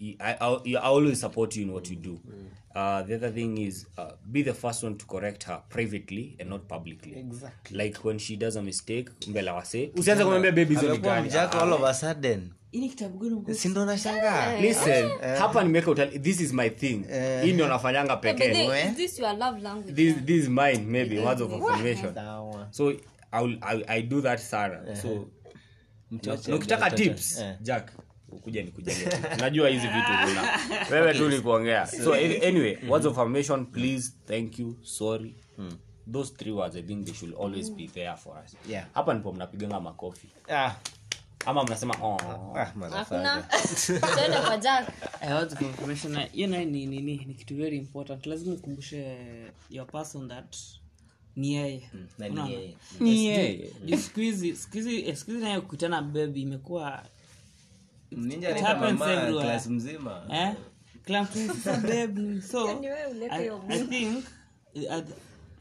[0.00, 2.20] I, I, I, always support you in what you do.
[2.74, 6.50] Uh, the other thing is uh, be the first one to correct her privately and
[6.50, 7.14] not publicly.
[7.18, 7.78] Exactly.
[7.78, 11.54] like when she does a mistake mbele wase usianze kumwambia baby hizo ni gani Jack
[11.54, 12.50] all of a sudden.
[12.72, 17.04] Ini kitabu gani mko- si ndo nashangaa listen hapa nimeweka utali this is my thing.
[17.42, 18.66] Hii ndio nafanyanga pekee.
[18.90, 22.14] is this your love language this, this is mine maybe words of affirmation.
[22.70, 22.92] So
[23.32, 25.28] I will I, I do that sana so
[26.10, 26.50] mtoto.
[26.50, 27.54] na ukitaka tips Eh.
[27.60, 27.92] jack
[28.36, 29.40] ukuja nikujalie tips.
[29.40, 30.58] najua hizi vitu una
[30.90, 32.90] wewe tu ni kuongea so mm -hmm.
[32.90, 35.34] words of affirmation please thank you sorry.
[36.12, 38.56] Those three words i think they should always be there for us.
[38.68, 38.86] Yeah.
[38.94, 40.28] hapa nipo mnapiganga makofi.
[40.50, 40.74] Ah,
[41.46, 42.18] ama mnasema oh.
[42.56, 43.44] ah, motherfucker.
[44.46, 44.88] kwa jack.
[45.22, 48.26] Eh, hiyo naye ni nini ni kitu very important.
[48.26, 49.16] Lazima ukumbushe
[49.70, 50.56] your person that
[51.36, 51.90] ni yeye.
[52.18, 52.74] Ni yeye.
[53.00, 53.72] ni yeye.
[53.98, 57.24] siku hizi siku hizi siku hizi naye kukutana bebi imekuwa Ninja It anaita happens mama
[57.54, 57.95] everywhere.
[59.42, 60.22] Class mzima.
[60.30, 60.54] Eh?
[62.42, 62.66] So
[63.30, 64.24] I, I think
[64.90, 65.04] at,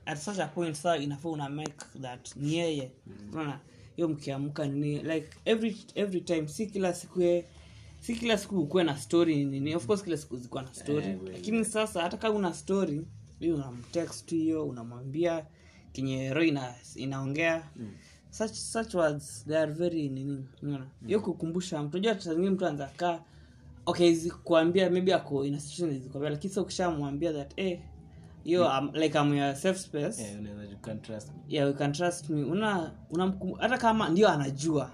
[0.06, 2.92] at such a point saa inafaa una make that ni yeye.
[3.34, 3.60] Unaona?
[3.96, 7.46] Hiyo mkiamka nini like every every time si kila siku ye-
[8.02, 9.76] si kila siku ukuwe na story nini.
[9.76, 11.06] Of course kila siku zikuwa na story.
[11.34, 13.06] Lakini sasa hata kama una story
[13.42, 15.46] unamtext hiyo unamwambia
[15.92, 17.64] kenye ro ina, inaongea
[18.38, 20.88] such, such words they are very nini unaona?
[21.06, 23.20] hiyo kukumbusha mtu unajua saa mtu anza kaa
[23.86, 27.80] okay kuambia maybe ako in a situation hizi lakini sasa ukishamwambia that eh
[28.44, 30.20] hiyo um, like I'm your safe space.
[30.20, 31.40] Yeah, you can trust me.
[31.48, 32.44] Yeah, you can trust me.
[32.44, 34.92] Una, una hata kama ndio anajua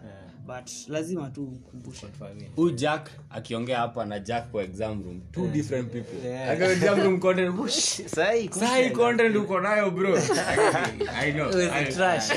[0.52, 2.08] but lazima tu ukumbushe.
[2.56, 6.28] Huyu jack akiongea hapa na jack kwa exam room two different people.
[6.28, 6.50] Yeah.
[6.50, 8.00] Akiwa exam room content whoosh.
[9.42, 10.18] Uko nayo bro.
[11.22, 11.50] I know.
[11.50, 12.30] I- trash.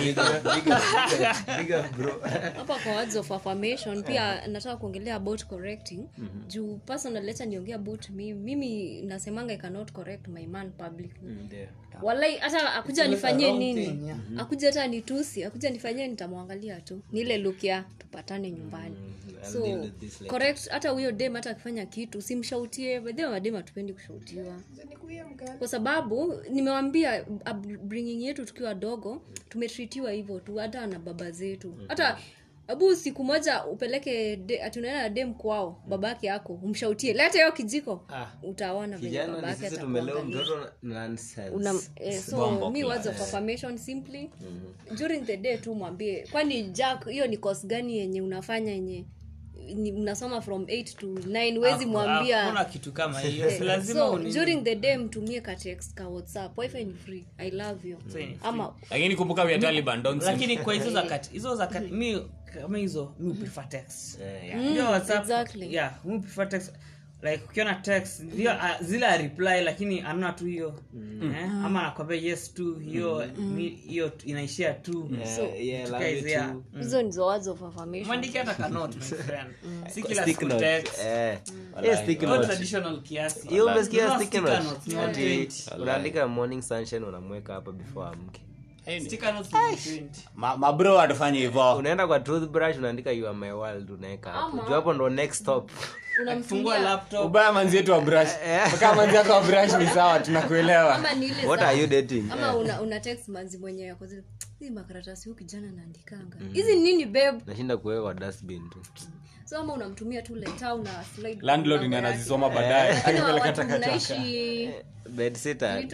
[2.57, 6.09] Hapa kwa words of affirmation pia nataka kuongelea about correcting.
[6.49, 11.29] Juu personal letter niongea about mimi mimi nasemanga i cannot correct my man publicly.
[11.53, 11.69] Yeah.
[12.03, 13.87] Walai hata akuja nifanyie nini?
[13.87, 14.19] thing, yeah.
[14.39, 17.01] akuja hata nitusi akuja nifanyie nitamwangalia tu.
[17.13, 18.97] Ni ile look ya tupatane nyumbani.
[18.97, 19.89] Mm, so
[20.27, 24.61] correct hata huyo dem hata akifanya kitu simshautie bedhe madem hatupendi kushautiwa.
[25.59, 27.25] Kwa sababu nimewambia
[27.83, 31.75] bringing yetu tukiwa dogo tumetritiwa hivyo tu hata na baba zetu.
[31.89, 32.19] Hata
[32.69, 37.13] abu siku moja upeleke de- tunaenda na dem kwao babake yako umshautie.
[37.13, 38.05] Leta hiyo kijiko.
[38.09, 38.27] Ah.
[38.43, 39.71] utaona venye babake
[41.97, 44.31] eh, so mi words of affirmation simply.
[44.99, 49.05] During the day tu mwambie kwani jack hiyo ni kos gani yenye unafanya yenye
[49.75, 52.65] ni, unasoma from 8 to 9 wezi mwambia.
[52.65, 53.51] kitu kama hiyo.
[53.51, 56.59] Si lazima so during the day mtumie ka text ka whatsapp.
[56.59, 57.25] Wifi ni free.
[57.39, 57.99] I love you.
[58.17, 58.35] Mm.
[58.43, 62.27] ama lakini kumbuka we are taliban don't lakini kwa hizo zakati hizo zakati mi
[62.61, 64.21] kama hizo mi prefer text.
[64.21, 64.61] Yeah, yeah.
[64.61, 65.75] Ndio WhatsApp, exactly.
[65.75, 66.73] yeah mi prefer text
[67.25, 70.75] like ukiona text ndio ah, zile a reply lakini anaona tu hiyo.
[71.23, 73.29] Eh, ama anakwambia yes tu hiyo
[73.87, 74.21] hiyo mm.
[74.25, 75.11] inaishia tu.
[75.19, 76.49] Yeah, yeah, love you Tukaizia.
[76.49, 76.79] too.
[76.79, 78.07] hizo ndizo words of affirmation.
[78.07, 79.49] Mwandike hata kanot my friend.
[79.91, 80.99] Si kila siku text.
[81.05, 81.39] Eh.
[82.03, 82.47] Stick note.
[82.47, 83.49] traditional kiasi.
[83.49, 84.39] Hiyo umesikia Nunua note?
[84.41, 85.83] notes, ni Ati 120.
[85.83, 88.41] unaandika morning sunshine unamweka hapa before amke.
[89.05, 90.05] Sticker notes ni 120.
[90.35, 94.57] Ma- mabro atufanye hivo unaenda kwa toothbrush unaandika you are my world unaweka hapo.
[94.57, 95.71] Juu hapo ndo next stop
[96.49, 97.25] Fungua laptop.
[97.27, 98.29] Ubaya manzi yetu wa brush.
[98.81, 101.01] Kaa manzi yako wa brush ni sawa tunakuelewa.
[101.47, 102.31] What are you dating?
[102.33, 104.23] Ama una, una text manzi mwenye yako zile
[104.59, 107.43] hii makaratasi huyu kijana naandikanga hizi nini babe?
[107.47, 108.79] Nashinda kuweka dustbin tu.
[109.45, 112.91] So ama unamtumia tu leta una slide landlord ni anazisoma baadaye.
[112.93, 114.71] Akipeleka takataka mnaishi
[115.11, 115.85] bedsitter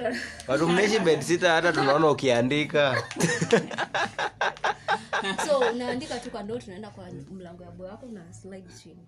[0.49, 2.97] watu mnaishi bedsitter hata tunaona ukiandika.
[5.47, 9.07] So unaandika tu kwa note tunaenda kwa mlango ya boy wako una slide chini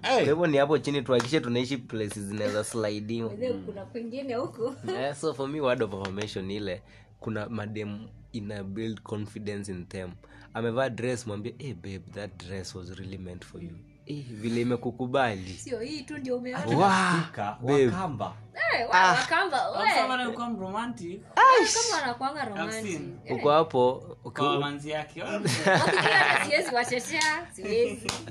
[0.00, 3.22] kwa hivyo ni hapo chini tuhakikishe tunaishi places zinaweza sliding
[3.66, 4.74] kuna kwingine huku.
[4.92, 6.82] Yeah, so for me word of affirmation ile
[7.20, 10.10] kuna madem ina build confidence in them.
[10.54, 13.70] Amevaa dress mwambie hey, babe that dress was really meant for you
[14.18, 15.52] eh, vile imekukubali.
[15.52, 16.78] Sio hii tu ndio umeona.
[16.78, 18.34] Wakamba
[18.72, 18.88] Eh,
[22.82, 23.16] seen.
[23.24, 24.16] Eh, uko hapo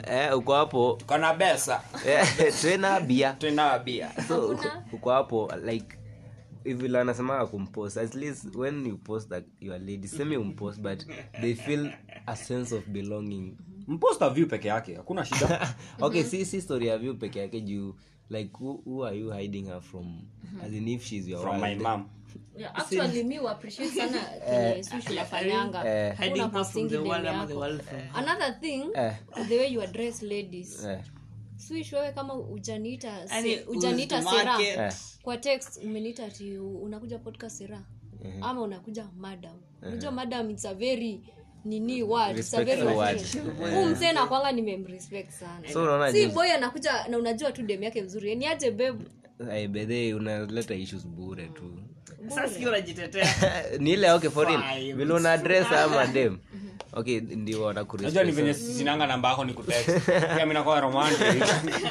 [0.07, 0.97] eh, uko hapo.
[1.05, 3.33] Kona besa eh, tena bia.
[4.27, 4.57] So
[4.93, 5.98] uko hapo like
[6.63, 11.05] vile anasemaga kumpost at least when you post that your lady semi umpost but
[11.41, 11.91] they feel
[12.25, 13.57] a sense of belonging.
[13.87, 15.75] Mposta view peke yake hakuna shida.
[16.01, 17.95] Okay si si story ya view peke yake juu
[18.29, 20.21] like who, who are you hiding her from?
[20.63, 21.81] As in if she's your from my world.
[21.81, 22.09] mom.
[22.57, 26.15] Yeah, actually mi appreciate sana kenye swish unafanyanga eh.
[26.17, 29.13] hiding her from the world ama the world from another thing Eh.
[29.47, 30.85] the way you address ladies
[31.59, 34.93] eh, swish wewe kama ujaniita si, se- ujaniita sera eh.
[35.21, 37.81] kwa text umeniita ati unakuja podcast sera
[38.41, 39.53] ama unakuja madam?
[39.81, 41.21] Unajua madam it's a very
[41.65, 43.73] nini word it's a very Respectful word.
[43.75, 45.73] huu msee nakwanga nimemrespect sana.
[45.73, 48.35] So unaona si boy anakuja na unajua tu dem yake mzuri.
[48.35, 49.05] Ni aje babe?
[49.53, 51.79] Eh, bedhe unaleta issues bure tu.
[52.29, 53.27] Sasa sio unajitetea.
[53.79, 54.95] Ni ile okay for real.
[54.95, 56.37] Vile una dress ama dem
[56.99, 61.43] okay ndio najua ni venye sinanga namba yako ni kutext pia mi nakuwa romantic.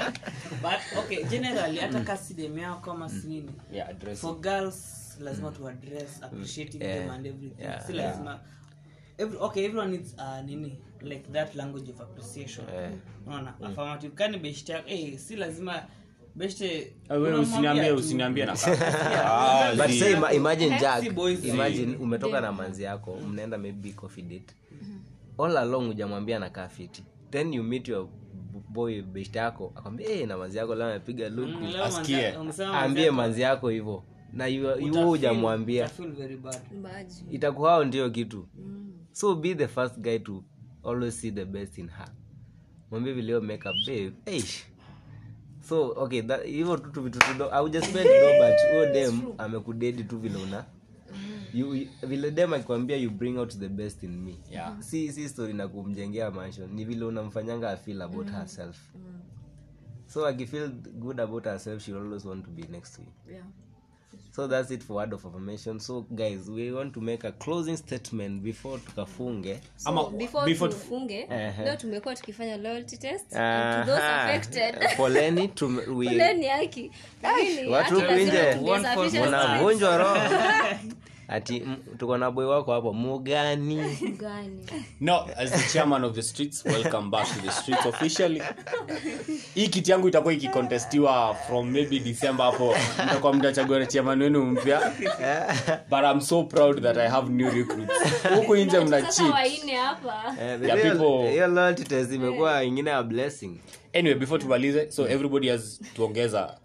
[0.62, 6.82] But okay generally hata kasi yako ama si yeah for girls lazima to address appreciating
[6.82, 6.98] Yeah.
[6.98, 7.62] them and everything.
[7.62, 7.86] Yeah.
[7.86, 8.40] si lazima
[9.18, 12.66] every, okay everyone needs uh, nini like that language of appreciation.
[12.74, 12.92] Yeah.
[13.26, 14.14] unaona affirmative.
[14.14, 15.82] Kani beshte yako si lazima
[16.34, 16.92] beshte
[17.40, 18.52] usiniambie usiniambie na
[19.76, 21.04] but say imagine jack.
[21.44, 24.54] imagine umetoka na manzi yako mnaenda maybe coffee date
[25.38, 28.08] all along hujamwambia nakaa fiti then you meet your
[28.68, 31.48] boy best yako akwambia hey, na manzi yako leo amepiga luku.
[31.50, 32.34] Mm, leo manzi- Asikie.
[32.74, 35.84] aambie yako, manzi yako hivyo na yuo you hujamwambia.
[35.84, 36.60] utafeel very bad.
[36.78, 38.48] mbaji itakuhao ndio kitu.
[39.12, 40.44] So be the first guy to
[40.84, 42.08] always see the best in her.
[42.90, 44.42] Mwambie vileo makeup babe hey.
[45.60, 50.18] so okay that- hivyo tu tu vitu tudo aujaspend do but huyo dem amekudedi tu
[50.18, 50.77] vile una you, you-
[52.02, 54.36] vile dem akikwambia you bring out the best in me.
[54.50, 54.80] Yeah.
[54.82, 56.70] si si story na kumjengea mansion.
[56.72, 58.76] Ni vile unamfanyanga afeel about herself.
[60.06, 60.68] So akifeel
[60.98, 63.32] good about herself she'll always want to be next to you.
[63.34, 63.44] Yeah.
[64.32, 65.78] so that's it for word of affirmation.
[65.80, 69.60] So guys we want to make a closing statement before tukafunge.
[69.76, 71.64] So, Ama- before before- tufunge Ehe.
[71.64, 74.96] leo tumekuwa tukifanya loyalty test and to those affected.
[74.96, 76.90] Poleni tume- we- poleni haki.
[77.22, 80.16] Watu hata huku lazima nje tungesafisha roho
[81.28, 81.62] ati
[81.98, 83.98] tuko na boy wako hapo mugani
[85.00, 88.42] no as the chairman of the streets welcome back to the streets officially.
[89.54, 92.74] Hii kiti yangu itakuwa ikikontestiwa from maybe december hapo.
[93.04, 94.92] Mtakuwa mtachagua chairman wenu mpya.
[95.90, 97.92] But i'm so proud that i have new recruits.
[98.34, 100.34] Huku nje mna cheat waine hapa.
[100.42, 103.60] Eh, imekuwa ingine ya blessing.
[103.94, 106.58] Anyway before tumalize so everybody has tuongeza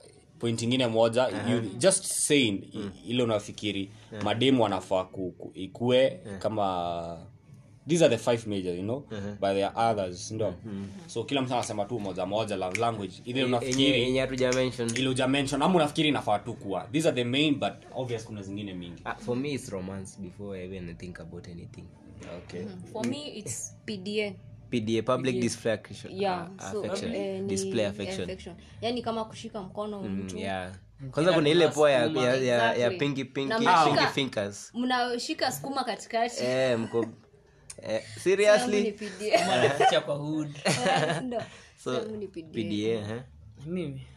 [0.43, 2.91] point ingine moja you just saying mm.
[3.07, 3.89] ile unafikiri
[4.23, 7.17] mademu wanafaa ku, ku, ikue kama
[7.87, 9.03] these are the five major you know
[9.39, 10.53] but there are others ndo
[11.07, 13.13] so kila mtu anasema tu moja moja love language.
[13.25, 14.89] Ile unafikiri yenye hatuja mention.
[14.97, 16.87] ile uja mention ama unafikiri inafaa tu kuwa.
[16.91, 19.03] These are the main but obvious kuna zingine mingi.
[19.05, 21.83] Uh, for me it's romance before I even think about anything.
[22.37, 24.33] Okay for me it's pda
[24.81, 27.15] pda public display affection, yeah uh, so affection.
[27.15, 28.23] eh, display affection.
[28.23, 28.55] affection.
[28.81, 30.37] yani kama kushika mkono mtu.
[30.37, 30.71] yeah.
[31.11, 34.71] Kwanza kuna ile poa ya, ya, ya, ya pinky pinky Na fingers.
[34.73, 36.43] mnashika sukuma katikati.
[36.43, 37.05] Eh mko
[37.89, 38.95] eh, seriously?
[39.45, 40.49] Mnaficha kwa hood.
[41.83, 42.01] So
[42.51, 42.89] PDA.
[42.89, 43.23] eh?
[43.65, 44.07] mimi?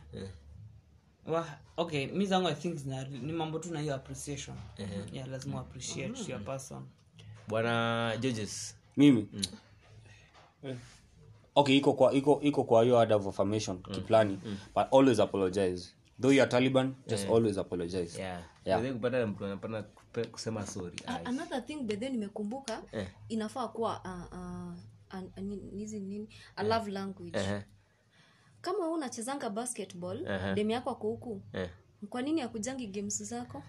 [1.27, 4.57] Wa- okay mi zangu i think zina, ni mambo tu na hiyo appreciation.
[5.13, 6.83] Yeah lazima appreciate your person.
[7.49, 8.77] Bwana judges.
[8.97, 9.29] Mimi
[11.55, 14.39] Okay iko kwa iko iko kwa hiyo order of affirmation kiplani
[14.75, 15.89] but always apologize.
[16.21, 18.19] Though you are taliban just always apologize.
[18.19, 18.43] Yeah.
[18.65, 18.93] Yeah.
[18.93, 19.85] Kupata mtu anapana
[20.33, 22.83] kusema sorry uh, another thing bedhe nimekumbuka
[23.29, 27.39] inafaa kuwa uh, uh, hizi nini a love language.
[27.39, 27.63] Eh,
[28.61, 30.55] kama wewe unachezanga basketball Aha.
[30.55, 31.71] demu yako ako huku eh.
[32.09, 33.63] kwa nini akujangi games zako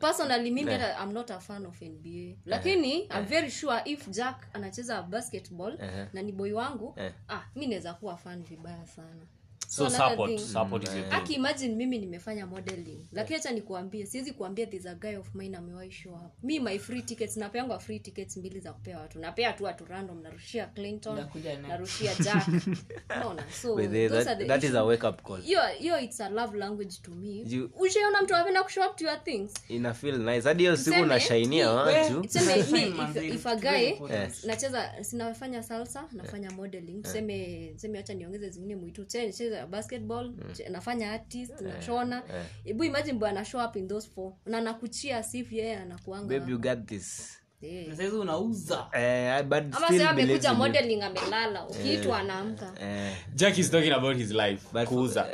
[0.00, 4.48] Personally mimi hata i'm not a fan of nba lakini i'm very sure if jack
[4.52, 5.78] anacheza basketball
[6.12, 7.12] na ni boy wangu Eh.
[7.28, 9.26] ah mi naweza kuwa fan vibaya sana
[9.74, 11.14] so support support is your thing.
[11.16, 13.06] aki imagine mimi nimefanya modeling.
[13.12, 16.32] Lakini hacha nikuambie siwezi kuambia this a guy of mine amewahi show up.
[16.42, 19.18] Mi my free tickets napeangwa free tickets mbili za kupea watu.
[19.18, 21.26] Napea tu watu random narushia clinton
[21.68, 22.48] narushia jack.
[23.08, 25.40] Naona so those that- are the that is a wake up call.
[25.50, 27.44] Yo yo it's a love language to me.
[27.46, 29.52] You- ushaona mtu apenda kushow up to your things?
[29.68, 30.48] Ina feel nice.
[30.48, 34.44] Hadi hiyo siku unashainia watu tuseme if, if a guy yes.
[34.44, 37.02] nacheza sinafanya salsa nafanya modeling.
[37.02, 42.22] Tuseme tuseme hacha niongeze zingine mwitu tena cheza basketball che- nafanya artist nashona.
[42.64, 44.32] hebu imagine bwana show up in those four.
[44.46, 47.38] Na nakuchia sif yeye anakuanga babe you got this.
[47.62, 47.88] Eh.
[47.88, 48.86] na saizi unauza.
[48.92, 52.72] Eh, but ama still sasa believes amekuja modeling amelala ukiitwa anaamka.
[52.80, 54.84] eh, jack is talking about his life.
[54.86, 55.26] Kuuza.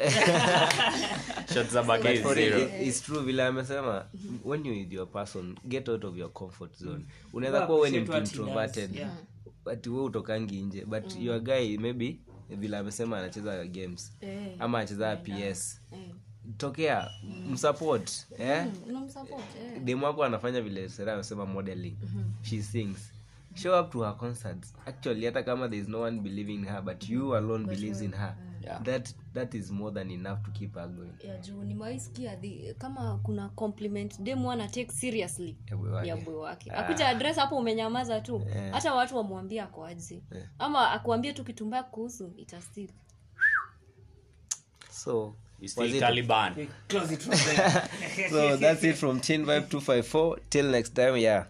[1.55, 2.59] Shots za but bagezi for zero.
[2.59, 4.07] it, it's true vile amesema.
[4.45, 7.05] When you with your person get out of your comfort zone.
[7.33, 8.95] Unaweza kuwa we ni mtu introverted.
[8.97, 9.11] Yeah.
[9.65, 10.85] but we utokangi nje.
[10.85, 12.19] But your guy maybe
[12.57, 14.57] vile amesema anacheza games Eh.
[14.59, 15.99] ama anacheza ps Eh.
[16.57, 17.09] tokea
[17.51, 18.65] msupport eh?
[18.89, 19.09] mm,
[19.75, 19.83] eh.
[19.85, 21.97] demu wako anafanya vile sera amesema modeling
[22.43, 23.13] she sings
[23.55, 26.83] show up to her concerts actually hata kama there is no one believing in her
[26.83, 28.50] but you alone believes in her Yeah.
[28.83, 32.39] That that is more than enough to keep her going ya juu nimewaisikia
[32.79, 36.25] kama kuna compliment demu ana take seriously Ya boy wake.
[36.25, 36.49] boy
[36.79, 38.43] akuja address hapo umenyamaza tu.
[38.73, 40.23] Hata watu wamwambia akoaje
[40.59, 42.91] ama akuambie tu kitu mbaya kuhusu itastik
[44.91, 46.55] so You still was it- taliban.
[46.89, 48.31] Close it from there.
[48.31, 51.47] So that's it from teen vibe 254 till next time yeah.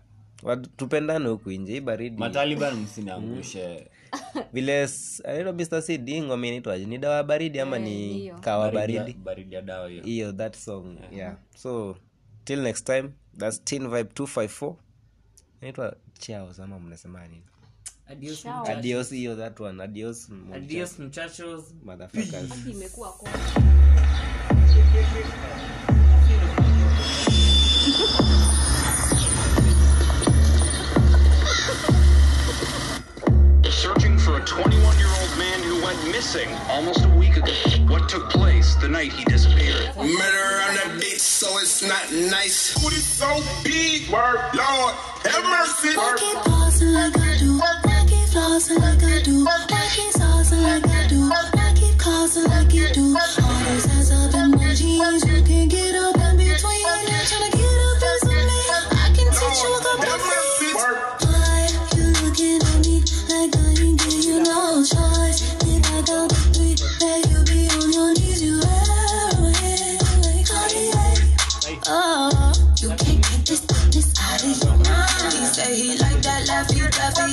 [0.76, 2.16] Tupendane huku nje hii baridi.
[2.16, 3.90] Mataliban msiniangushe
[4.52, 4.88] vile
[5.24, 8.38] anaitwa mr c d ngoma inaitwaje ni dawa ya baridi ama ni hiyo.
[8.40, 9.18] kawa Baridi baridi?
[9.18, 10.02] baridi ya dawa hiyo.
[10.04, 11.36] Hiyo that song yeah.
[11.56, 11.96] So
[12.44, 14.74] till next time that's tin vibe 254
[15.60, 15.96] inaitwa
[16.26, 17.42] chaos ama mnasema nini?
[18.06, 19.82] Adios adios hiyo that one.
[19.82, 21.74] Adios adios muchachos.
[21.84, 22.66] Motherfuckers.
[22.66, 23.30] Imekuwa kwa
[36.32, 37.52] missing almost a week ago.
[37.88, 39.90] What took place the night he disappeared?
[39.96, 42.74] Murder on that beat, so it's not nice.
[42.80, 44.94] Booty so big, word, Lord,
[45.26, 45.96] have mercy.
[45.96, 47.58] Work it, balls like I do.
[47.60, 49.44] I keep flossing like I do.
[49.48, 51.30] I keep sauce like I do.
[51.32, 53.16] I keep causing like you do.
[53.16, 56.86] All those hands up emojis, you can't get up in between.
[56.86, 57.89] I'm trying to get up.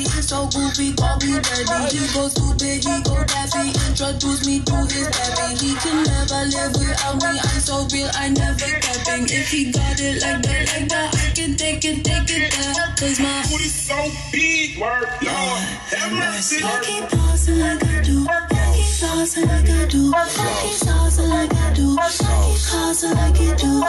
[0.05, 1.97] He's so goofy, call me daddy.
[1.97, 3.71] He go stupid, he go daffy.
[3.89, 5.55] Introduce me to his daddy.
[5.57, 7.39] He can never live without me.
[7.39, 9.25] I'm so real, I never capping.
[9.29, 12.87] If he got it like that, like that, I can take it, take it there.
[12.97, 13.97] Cause my Booty so
[14.31, 16.63] big, word, Lord, have mercy.
[16.63, 18.25] I keep pausing like I do.
[18.27, 20.11] I keep saucing like I do.
[20.13, 21.95] I keep saucing like I do.
[21.99, 23.83] I keep causing like you do.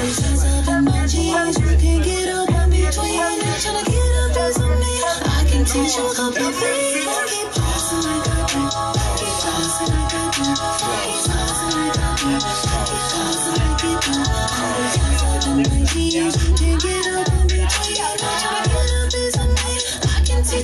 [0.00, 1.58] These hands up in my jeans.
[1.58, 3.20] You can't get up in between.
[3.60, 5.23] Tryna get a piece of me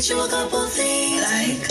[0.01, 1.23] teach you a couple things.
[1.23, 1.63] Like,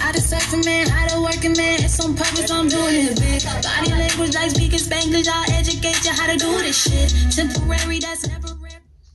[0.00, 1.82] I just sex a man, I don't work a man.
[1.82, 3.44] It's on purpose, I'm doing it, bitch.
[3.62, 7.14] Body language, like speaking Spanish, I'll educate you how to do this shit.
[7.34, 8.57] Temporary, that's never.